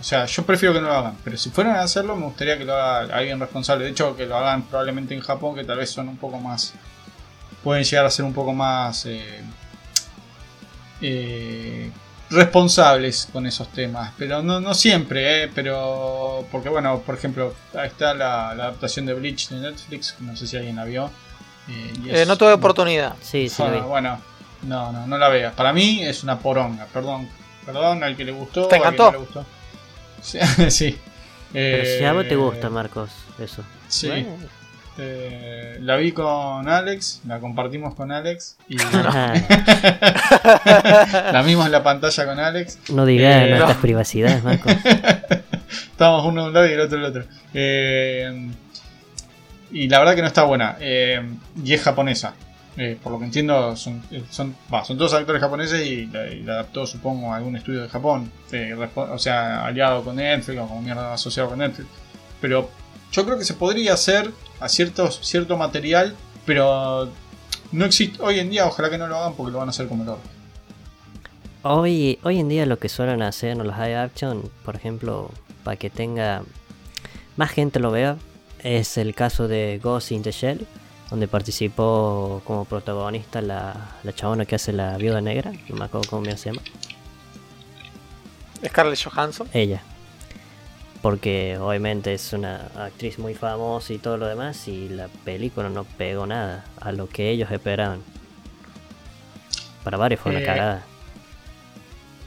[0.00, 2.58] o sea, yo prefiero que no lo hagan, pero si fueran a hacerlo, me gustaría
[2.58, 3.84] que lo haga alguien responsable.
[3.84, 6.74] De hecho, que lo hagan probablemente en Japón, que tal vez son un poco más.
[7.62, 9.06] pueden llegar a ser un poco más.
[9.06, 9.42] eh,
[11.02, 11.90] eh,
[12.32, 17.88] responsables con esos temas, pero no, no siempre, eh, pero porque bueno, por ejemplo, ahí
[17.88, 21.10] está la, adaptación de Bleach de Netflix, no sé si alguien la vio.
[21.68, 23.14] Eh, y Eh, no tuve oportunidad.
[23.20, 23.78] Sí, sí, lo vi.
[23.80, 24.20] bueno,
[24.62, 25.54] no, no, no la veas.
[25.54, 27.28] Para mí es una poronga, perdón.
[27.66, 28.66] Perdón al que le gustó.
[28.68, 29.04] ¿Te al que encantó?
[29.06, 29.44] no le gustó.
[30.22, 30.38] Sí.
[30.70, 30.98] sí.
[31.52, 33.62] Pero si a vos te Eh, gusta, Marcos, eso.
[33.88, 34.08] Sí.
[34.08, 34.28] Bueno.
[34.98, 38.76] Eh, la vi con Alex, la compartimos con Alex y
[41.32, 42.78] la vimos en la pantalla con Alex.
[42.90, 43.80] no digas Eh, nuestras no.
[43.82, 44.72] privacidades, Marcos.
[45.90, 47.24] Estábamos uno de un lado y el otro del otro.
[47.54, 48.50] Eh,
[49.72, 50.76] y la verdad que no está buena.
[50.80, 51.20] Eh,
[51.64, 52.34] y es japonesa.
[52.76, 57.32] Eh, por lo que entiendo, son, eh, son, todos actores japoneses y la, adaptó, supongo,
[57.32, 58.30] a algún estudio de Japón.
[58.96, 61.88] O sea, aliado con Netflix o como mierda asociado con Netflix.
[62.40, 62.70] Pero
[63.10, 66.14] yo creo que se podría hacer a ciertos, cierto material,
[66.46, 67.10] pero
[67.72, 68.22] no existe.
[68.22, 70.18] Hoy en día, ojalá que no lo hagan porque lo van a hacer como el.
[71.64, 75.30] Hoy, hoy en día lo que suelen hacer en los live action, por ejemplo,
[75.62, 76.42] para que tenga
[77.36, 78.16] más gente lo vea,
[78.62, 80.66] es el caso de Ghost in the Shell,
[81.10, 86.08] donde participó como protagonista la, la chabona que hace la viuda negra, no me acuerdo
[86.08, 86.62] cómo se llama,
[88.66, 89.48] Scarlett Johansson.
[89.52, 89.82] ella.
[91.02, 95.84] Porque obviamente es una actriz muy famosa y todo lo demás, y la película no
[95.84, 98.02] pegó nada a lo que ellos esperaban.
[99.82, 100.82] Para varios fue una Eh, cagada.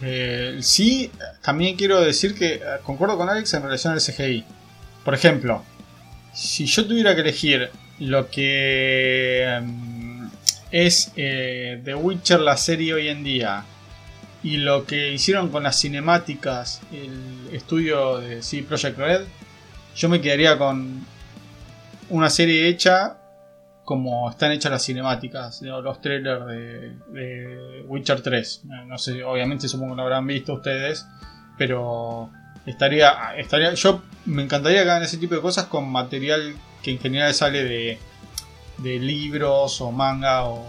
[0.02, 1.10] Eh, sí,
[1.42, 4.44] también quiero decir que eh, concuerdo con Alex en relación al CGI.
[5.06, 5.64] Por ejemplo,
[6.36, 10.28] si yo tuviera que elegir lo que mm,
[10.70, 13.64] es eh, The Witcher la serie hoy en día
[14.44, 19.22] y lo que hicieron con las cinemáticas el estudio de sí, Project Red,
[19.96, 21.06] yo me quedaría con
[22.10, 23.18] una serie hecha
[23.86, 28.64] como están hechas las cinemáticas, los trailers de, Witcher 3.
[28.88, 31.06] No sé, obviamente supongo que lo habrán visto ustedes,
[31.56, 32.32] pero
[32.66, 37.00] estaría, estaría, yo me encantaría que hagan ese tipo de cosas con material que en
[37.00, 38.00] general sale de,
[38.78, 40.66] de libros o manga o,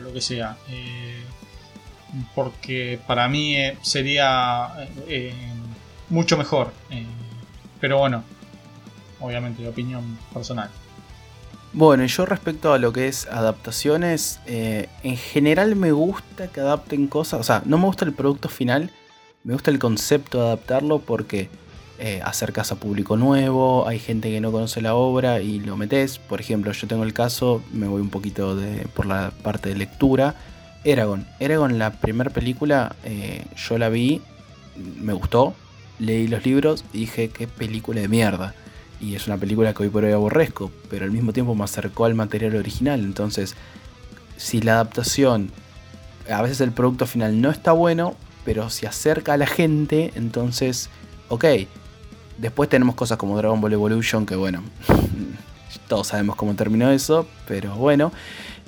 [0.00, 0.56] lo que sea.
[0.68, 1.22] Eh,
[2.34, 5.32] porque para mí eh, sería eh,
[6.08, 6.72] mucho mejor.
[7.80, 8.24] pero bueno,
[9.20, 10.70] obviamente, opinión personal.
[11.72, 17.40] Bueno, yo respecto a lo que es adaptaciones, en general me gusta que adapten cosas,
[17.40, 18.90] o sea, no me gusta el producto final,
[19.44, 21.50] me gusta el concepto de adaptarlo porque
[21.98, 26.18] eh, acercas a público nuevo, hay gente que no conoce la obra y lo metes.
[26.18, 29.76] Por ejemplo, yo tengo el caso, me voy un poquito de, por la parte de
[29.76, 30.34] lectura.
[30.84, 31.26] Eragon.
[31.40, 34.20] Eragon, la primera película, eh, yo la vi,
[35.00, 35.54] me gustó,
[35.98, 38.54] leí los libros y dije, qué película de mierda
[39.00, 42.04] y es una película que hoy por hoy aborrezco, pero al mismo tiempo me acercó
[42.04, 43.00] al material original.
[43.00, 43.54] Entonces,
[44.36, 45.50] si la adaptación,
[46.30, 50.90] a veces el producto final no está bueno, pero se acerca a la gente, entonces,
[51.28, 51.44] ok.
[52.38, 54.62] Después tenemos cosas como Dragon Ball Evolution, que bueno,
[55.88, 58.12] todos sabemos cómo terminó eso, pero bueno.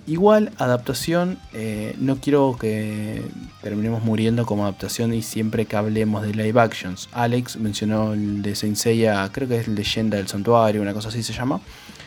[0.07, 3.23] Igual, adaptación, eh, no quiero que
[3.63, 7.09] terminemos muriendo como adaptación y siempre que hablemos de live actions.
[7.13, 11.23] Alex mencionó el de Saint Seiya, creo que es Leyenda del Santuario, una cosa así
[11.23, 11.61] se llama,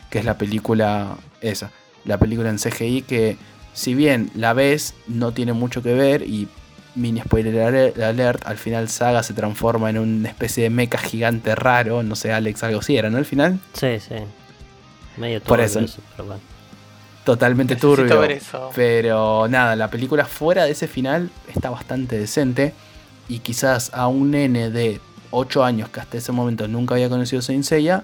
[0.09, 1.71] que es la película esa,
[2.03, 3.37] la película en CGI que
[3.73, 6.47] si bien la ves no tiene mucho que ver y
[6.95, 12.03] mini spoiler alert, al final Saga se transforma en una especie de mecha gigante raro,
[12.03, 13.17] no sé Alex, algo así era, ¿no?
[13.17, 13.59] Al final.
[13.73, 14.15] Sí, sí.
[15.17, 15.79] Medio todo Por eso.
[16.15, 16.53] pero bueno
[17.23, 18.21] totalmente turbio.
[18.75, 22.73] Pero nada, la película fuera de ese final está bastante decente.
[23.29, 24.99] Y quizás a un nene de
[25.31, 28.03] 8 años que hasta ese momento nunca había conocido Saint Seiya,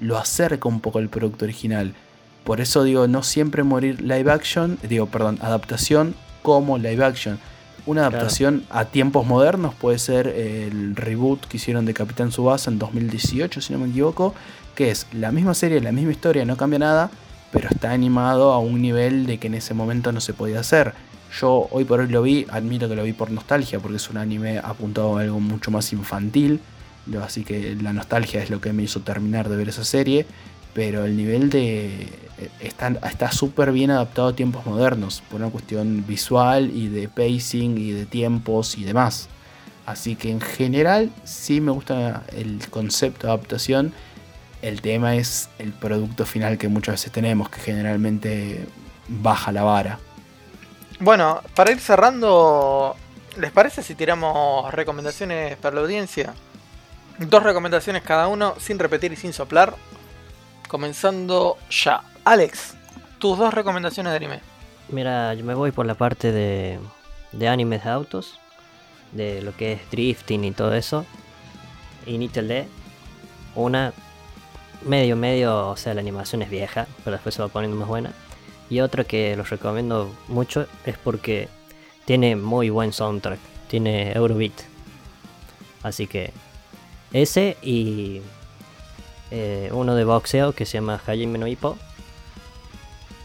[0.00, 1.94] lo acerca un poco al producto original.
[2.44, 7.38] Por eso digo, no siempre morir live action, digo, perdón, adaptación como live action.
[7.86, 12.80] Una adaptación a tiempos modernos puede ser el reboot que hicieron de Capitán Subasa en
[12.80, 14.34] 2018, si no me equivoco,
[14.74, 17.10] que es la misma serie, la misma historia, no cambia nada,
[17.52, 20.94] pero está animado a un nivel de que en ese momento no se podía hacer.
[21.40, 24.16] Yo hoy por hoy lo vi, admito que lo vi por nostalgia, porque es un
[24.16, 26.60] anime apuntado a algo mucho más infantil,
[27.22, 30.26] así que la nostalgia es lo que me hizo terminar de ver esa serie,
[30.76, 32.06] pero el nivel de...
[32.60, 37.92] Está súper bien adaptado a tiempos modernos, por una cuestión visual y de pacing y
[37.92, 39.28] de tiempos y demás.
[39.86, 43.94] Así que en general sí me gusta el concepto de adaptación
[44.62, 48.66] el tema es el producto final que muchas veces tenemos, que generalmente
[49.06, 49.98] baja la vara.
[50.98, 52.96] Bueno, para ir cerrando,
[53.36, 56.34] ¿les parece si tiramos recomendaciones para la audiencia?
[57.18, 59.74] Dos recomendaciones cada uno, sin repetir y sin soplar.
[60.68, 62.02] Comenzando ya.
[62.24, 62.74] Alex,
[63.18, 64.40] tus dos recomendaciones de anime.
[64.88, 66.78] Mira, yo me voy por la parte de,
[67.32, 68.38] de animes de autos,
[69.12, 71.04] de lo que es drifting y todo eso.
[72.06, 72.68] Y D.
[73.54, 73.92] Una
[74.82, 78.12] medio, medio, o sea, la animación es vieja, pero después se va poniendo más buena.
[78.68, 81.48] Y otro que los recomiendo mucho es porque
[82.04, 83.38] tiene muy buen soundtrack,
[83.68, 84.52] tiene Eurobeat.
[85.82, 86.32] Así que
[87.12, 88.20] ese y
[89.38, 91.76] eh, uno de boxeo que se llama Hajime no Hippo.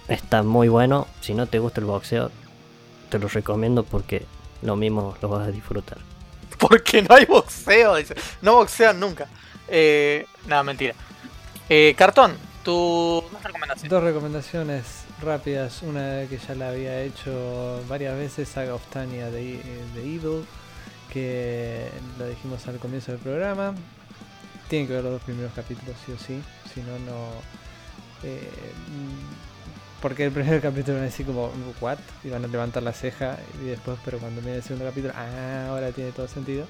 [0.10, 1.08] Está muy bueno.
[1.22, 2.32] Si no te gusta el boxeo,
[3.10, 4.26] te lo recomiendo porque
[4.62, 6.00] lo mismo lo vas a disfrutar.
[6.60, 8.14] Porque no hay boxeo, dice.
[8.42, 9.28] No boxean nunca.
[9.70, 10.94] Eh, nada, mentira.
[11.70, 12.34] Eh, cartón,
[12.64, 13.90] tus dos recomendaciones.
[13.90, 14.84] Dos recomendaciones
[15.22, 15.82] rápidas.
[15.82, 19.64] Una que ya la había hecho varias veces, Saga of Tanya de,
[19.96, 20.46] de Evil,
[21.12, 21.90] que
[22.20, 23.74] lo dijimos al comienzo del programa.
[24.72, 26.42] Tienen que ver los dos primeros capítulos, sí o sí.
[26.74, 27.28] Si no, no.
[28.24, 28.50] Eh,
[30.02, 31.52] porque el primer capítulo van a decir como,
[31.82, 31.98] ¿what?
[32.24, 35.68] Y van a levantar la ceja y después, pero cuando viene el segundo capítulo, ah,
[35.68, 36.68] ahora tiene todo sentido.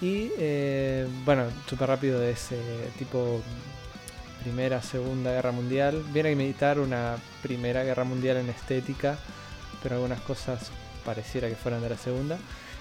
[0.00, 2.56] Y eh, bueno, súper rápido de ese
[3.00, 3.42] tipo
[4.44, 6.04] Primera, Segunda Guerra Mundial.
[6.12, 9.18] Viene a imitar una Primera Guerra Mundial en estética,
[9.82, 10.70] pero algunas cosas
[11.04, 12.38] pareciera que fueran de la Segunda.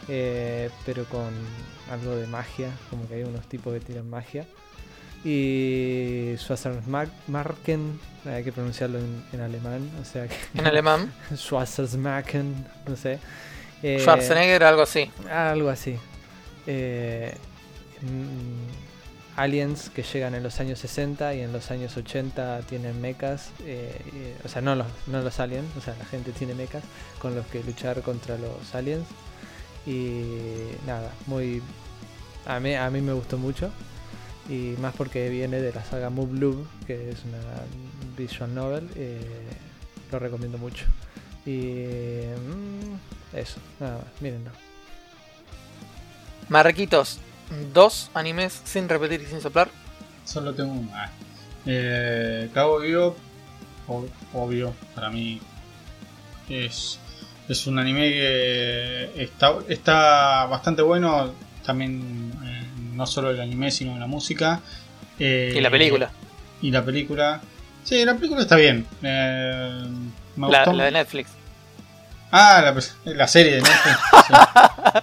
[0.08, 1.32] Eh, pero con
[1.94, 4.46] algo de magia, como que hay unos tipos que tiran magia.
[5.24, 10.36] Y Schwarzmarken, hay que pronunciarlo en, alemán, o sea que...
[10.56, 11.14] En alemán.
[11.36, 13.20] Schwarzmarken, no sé.
[13.82, 15.10] Eh, Schwarzenegger, algo así.
[15.30, 15.98] Algo así.
[16.68, 17.34] Eh,
[19.36, 24.36] aliens que llegan en los años 60 y en los años 80 tienen mechas, eh,
[24.44, 26.84] o sea, no los, no los aliens, o sea, la gente tiene mechas
[27.20, 29.08] con los que luchar contra los aliens.
[29.86, 30.24] Y
[30.86, 31.62] nada, muy...
[32.46, 33.72] A mí, a mí me gustó mucho.
[34.50, 37.38] Y más porque viene de la saga Move Loop, que es una
[38.18, 38.90] visual novel.
[38.96, 39.22] eh,
[40.12, 40.86] lo recomiendo mucho.
[41.46, 42.22] Y.
[42.36, 44.52] mm, eso, nada más, mírenlo.
[46.50, 47.20] Marquitos,
[47.74, 49.70] dos animes sin repetir y sin soplar.
[50.26, 50.90] Solo tengo uno.
[50.94, 51.10] Ah.
[51.66, 53.16] Eh, Bebop,
[53.88, 55.40] ob- obvio, para mí
[56.50, 57.00] es,
[57.48, 61.32] es un anime que está, está bastante bueno.
[61.66, 64.60] También, eh, no solo el anime, sino la música.
[65.20, 66.12] Eh, Y la película.
[66.62, 67.42] Y la película.
[67.84, 68.86] Sí, la película está bien.
[69.02, 69.84] Eh,
[70.36, 70.74] me La, gustó.
[70.74, 71.30] la de Netflix.
[72.32, 72.62] Ah,
[73.06, 73.98] la, la serie de Netflix.
[74.28, 74.34] sí.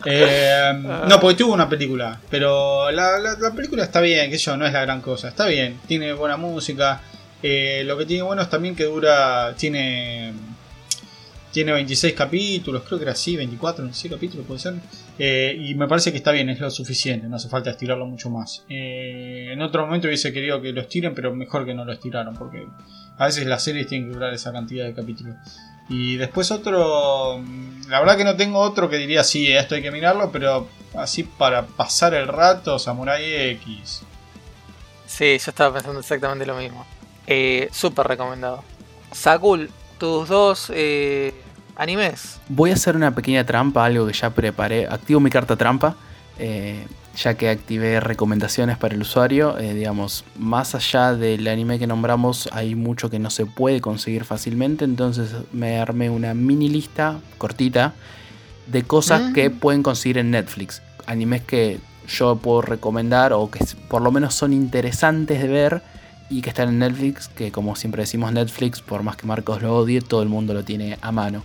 [0.05, 0.73] Eh,
[1.09, 2.19] no, porque tuvo una película.
[2.31, 5.29] Pero la, la- la película está bien, que yo, no es la gran cosa.
[5.29, 7.01] Está bien, tiene buena música.
[7.43, 9.53] Eh, lo que tiene bueno es también que dura.
[9.57, 10.33] Tiene.
[11.53, 14.74] Tiene 26 capítulos, creo que era así, 24, 26 capítulos puede ser.
[15.18, 18.30] Eh, y me parece que está bien, es lo suficiente, no hace falta estirarlo mucho
[18.30, 18.64] más.
[18.68, 22.34] Eh, en otro momento hubiese querido que lo estiren, pero mejor que no lo estiraron,
[22.34, 22.66] porque
[23.18, 25.34] a veces las series tienen que durar esa cantidad de capítulos.
[25.88, 27.42] Y después otro.
[27.88, 31.24] La verdad que no tengo otro que diría sí, esto hay que mirarlo, pero así
[31.24, 34.03] para pasar el rato, Samurai X.
[35.05, 36.86] Sí, yo estaba pensando exactamente lo mismo.
[37.26, 38.62] Eh, Súper recomendado.
[39.11, 39.68] Sakul,
[40.01, 41.32] tus dos eh,
[41.76, 42.40] animes.
[42.48, 44.88] Voy a hacer una pequeña trampa, algo que ya preparé.
[44.88, 45.94] Activo mi carta trampa,
[46.38, 46.84] eh,
[47.16, 49.59] ya que activé recomendaciones para el usuario.
[49.59, 54.24] Eh, digamos, más allá del anime que nombramos, hay mucho que no se puede conseguir
[54.24, 54.84] fácilmente.
[54.84, 57.92] Entonces me armé una mini lista cortita
[58.66, 59.32] de cosas Mm.
[59.34, 60.80] que pueden conseguir en Netflix.
[61.07, 61.78] Animes que
[62.09, 65.82] yo puedo recomendar o que por lo menos son interesantes de ver
[66.31, 69.76] y que están en Netflix, que como siempre decimos Netflix, por más que Marcos lo
[69.76, 71.43] odie, todo el mundo lo tiene a mano.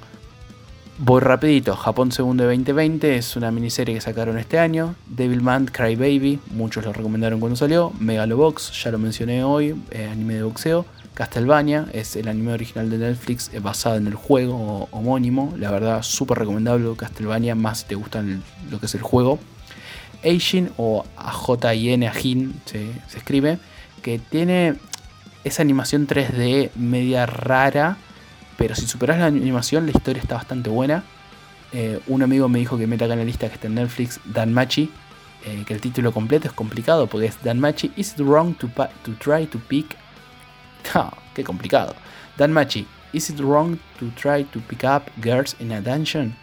[0.98, 6.40] Voy rapidito, Japón Segundo de 2020 es una miniserie que sacaron este año, Devilman Crybaby,
[6.52, 11.88] muchos lo recomendaron cuando salió, Megalobox, ya lo mencioné hoy, eh, anime de boxeo, Castlevania
[11.94, 16.40] es el anime original de Netflix eh, basado en el juego homónimo, la verdad súper
[16.40, 16.94] recomendable.
[16.98, 19.40] Castlevania, más si te gusta el- lo que es el juego.
[20.24, 23.60] Eishin o AJIN, Ajin se, se escribe,
[24.06, 24.76] que tiene
[25.44, 27.98] esa animación 3D media rara,
[28.56, 31.04] pero si superas la animación la historia está bastante buena.
[31.74, 34.20] Eh, un amigo me dijo que meta acá en la lista que está en Netflix,
[34.26, 34.92] Danmachi,
[35.44, 39.14] eh, que el título completo es complicado porque es Danmachi, is it wrong to, to
[39.18, 39.98] try to pick...
[41.34, 41.96] Qué complicado.
[42.38, 46.36] Danmachi, is it wrong to try to pick up girls in a dungeon?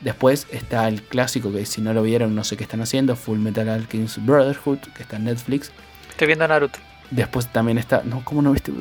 [0.00, 3.40] Después está el clásico que si no lo vieron no sé qué están haciendo, Full
[3.40, 5.70] Metal Alchemist Brotherhood, que está en Netflix.
[6.08, 6.78] Estoy viendo Naruto.
[7.10, 8.02] Después también está...
[8.04, 8.72] No, ¿cómo no viste?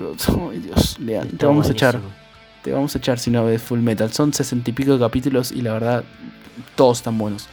[0.51, 1.99] Ay, Dios, Lean, te vamos a echar.
[2.63, 4.11] Te vamos a echar si no ves Full Metal.
[4.11, 6.03] Son sesenta y pico de capítulos y la verdad,
[6.76, 7.47] todos están buenos.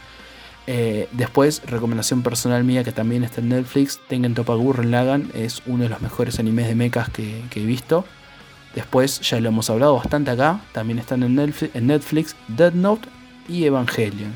[0.67, 5.29] Eh, después, recomendación personal mía que también está en Netflix: Tengen Toppa Gurren Lagann.
[5.33, 8.05] Es uno de los mejores animes de mechas que, que he visto.
[8.73, 10.61] Después, ya lo hemos hablado bastante acá.
[10.71, 13.09] También están en Netflix, en Netflix Dead Note
[13.49, 14.33] y Evangelion.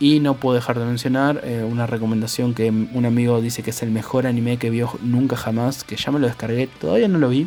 [0.00, 3.82] Y no puedo dejar de mencionar eh, una recomendación que un amigo dice que es
[3.82, 5.84] el mejor anime que vio nunca jamás.
[5.84, 7.46] Que ya me lo descargué, todavía no lo vi.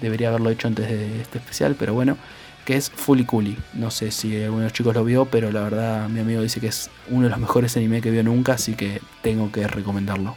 [0.00, 2.16] Debería haberlo hecho antes de este especial, pero bueno,
[2.64, 2.90] que es
[3.26, 3.58] Cooley.
[3.74, 6.60] No sé si alguno de los chicos lo vio, pero la verdad mi amigo dice
[6.60, 10.34] que es uno de los mejores anime que vio nunca, así que tengo que recomendarlo.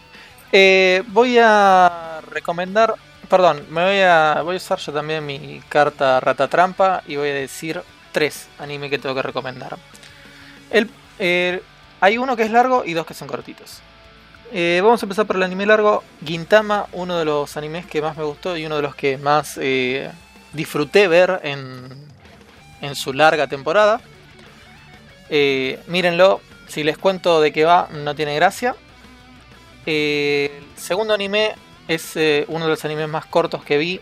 [0.51, 2.95] Eh, voy a recomendar.
[3.29, 4.41] Perdón, me voy a.
[4.43, 7.81] Voy a usar yo también mi carta rata trampa y voy a decir
[8.11, 9.77] tres anime que tengo que recomendar.
[10.69, 10.89] El,
[11.19, 11.61] eh,
[12.01, 13.81] hay uno que es largo y dos que son cortitos.
[14.51, 16.03] Eh, vamos a empezar por el anime largo.
[16.25, 19.59] Gintama, uno de los animes que más me gustó y uno de los que más
[19.61, 20.09] eh,
[20.53, 21.87] disfruté ver en,
[22.81, 24.01] en su larga temporada.
[25.29, 28.75] Mírenlo, si les cuento de qué va, no tiene gracia.
[29.85, 31.53] El segundo anime
[31.87, 32.15] es
[32.47, 34.01] uno de los animes más cortos que vi.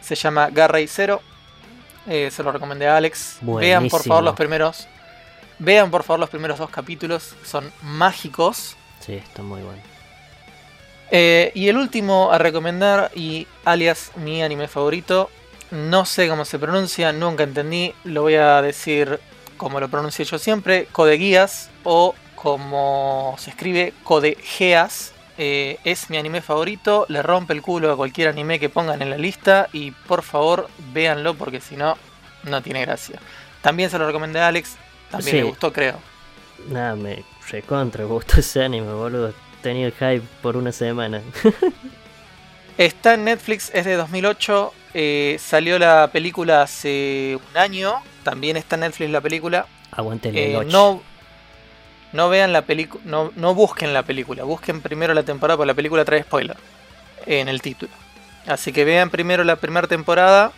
[0.00, 1.20] Se llama Garra y Zero.
[2.06, 3.38] Se lo recomendé a Alex.
[3.42, 4.86] Vean por favor los primeros.
[5.58, 7.34] Vean por favor los primeros dos capítulos.
[7.44, 8.76] Son mágicos.
[9.00, 9.82] Sí, está muy bueno.
[11.10, 15.30] Eh, y el último a recomendar, y alias mi anime favorito,
[15.70, 19.18] no sé cómo se pronuncia, nunca entendí, lo voy a decir
[19.56, 25.12] como lo pronuncio yo siempre, Code Geass o como se escribe Code Geass.
[25.40, 29.10] Eh, es mi anime favorito, le rompe el culo a cualquier anime que pongan en
[29.10, 31.96] la lista y por favor véanlo porque si no,
[32.42, 33.20] no tiene gracia.
[33.62, 34.76] También se lo recomendé a Alex,
[35.10, 35.36] también Sí.
[35.38, 35.98] le gustó creo.
[36.68, 39.32] Nada, me recontra gustó ese anime, boludo.
[39.62, 41.22] Tenía el hype por una semana.
[42.78, 44.72] Está en Netflix, es de 2008.
[44.94, 47.96] eh, salió la película hace un año.
[48.22, 49.66] También está en Netflix la película.
[49.90, 51.02] Aguante el Eh, no,
[52.12, 55.74] no vean la película, no, no busquen la película, busquen primero la temporada porque la
[55.74, 56.56] película trae spoiler
[57.26, 57.92] en el título.
[58.46, 60.52] Así que vean primero la primera temporada.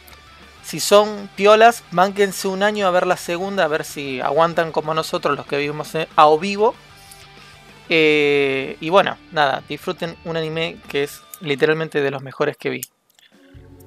[0.63, 4.95] Si son piolas, mánquense un año a ver la segunda, a ver si aguantan como
[4.95, 6.75] nosotros los que vivimos a o vivo.
[7.89, 12.83] Eh, y bueno, nada, disfruten un anime que es literalmente de los mejores que vi.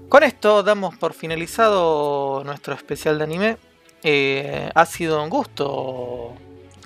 [0.09, 3.57] Con esto damos por finalizado nuestro especial de anime.
[4.03, 6.35] Eh, ha sido un gusto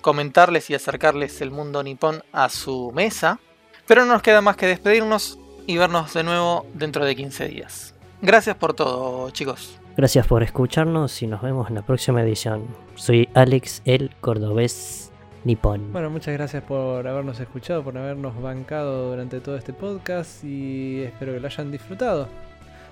[0.01, 3.39] comentarles y acercarles el mundo nipón a su mesa.
[3.87, 7.93] Pero no nos queda más que despedirnos y vernos de nuevo dentro de 15 días.
[8.21, 9.76] Gracias por todo, chicos.
[9.97, 12.67] Gracias por escucharnos y nos vemos en la próxima edición.
[12.93, 15.11] Soy Alex el Cordobés
[15.43, 15.91] Nipón.
[15.91, 21.33] Bueno, muchas gracias por habernos escuchado, por habernos bancado durante todo este podcast y espero
[21.33, 22.27] que lo hayan disfrutado.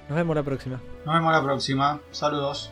[0.09, 0.81] Nos vemos la próxima.
[1.05, 1.99] Nos vemos la próxima.
[2.09, 2.71] Saludos.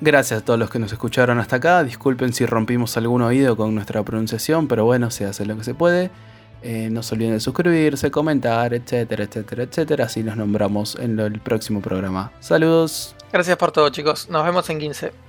[0.00, 1.84] Gracias a todos los que nos escucharon hasta acá.
[1.84, 5.74] Disculpen si rompimos algún oído con nuestra pronunciación, pero bueno, se hace lo que se
[5.74, 6.10] puede.
[6.68, 10.04] Eh, no se olviden de suscribirse, comentar, etcétera, etcétera, etcétera.
[10.06, 12.32] Así nos nombramos en el próximo programa.
[12.40, 13.14] Saludos.
[13.32, 14.28] Gracias por todo, chicos.
[14.30, 15.25] Nos vemos en 15.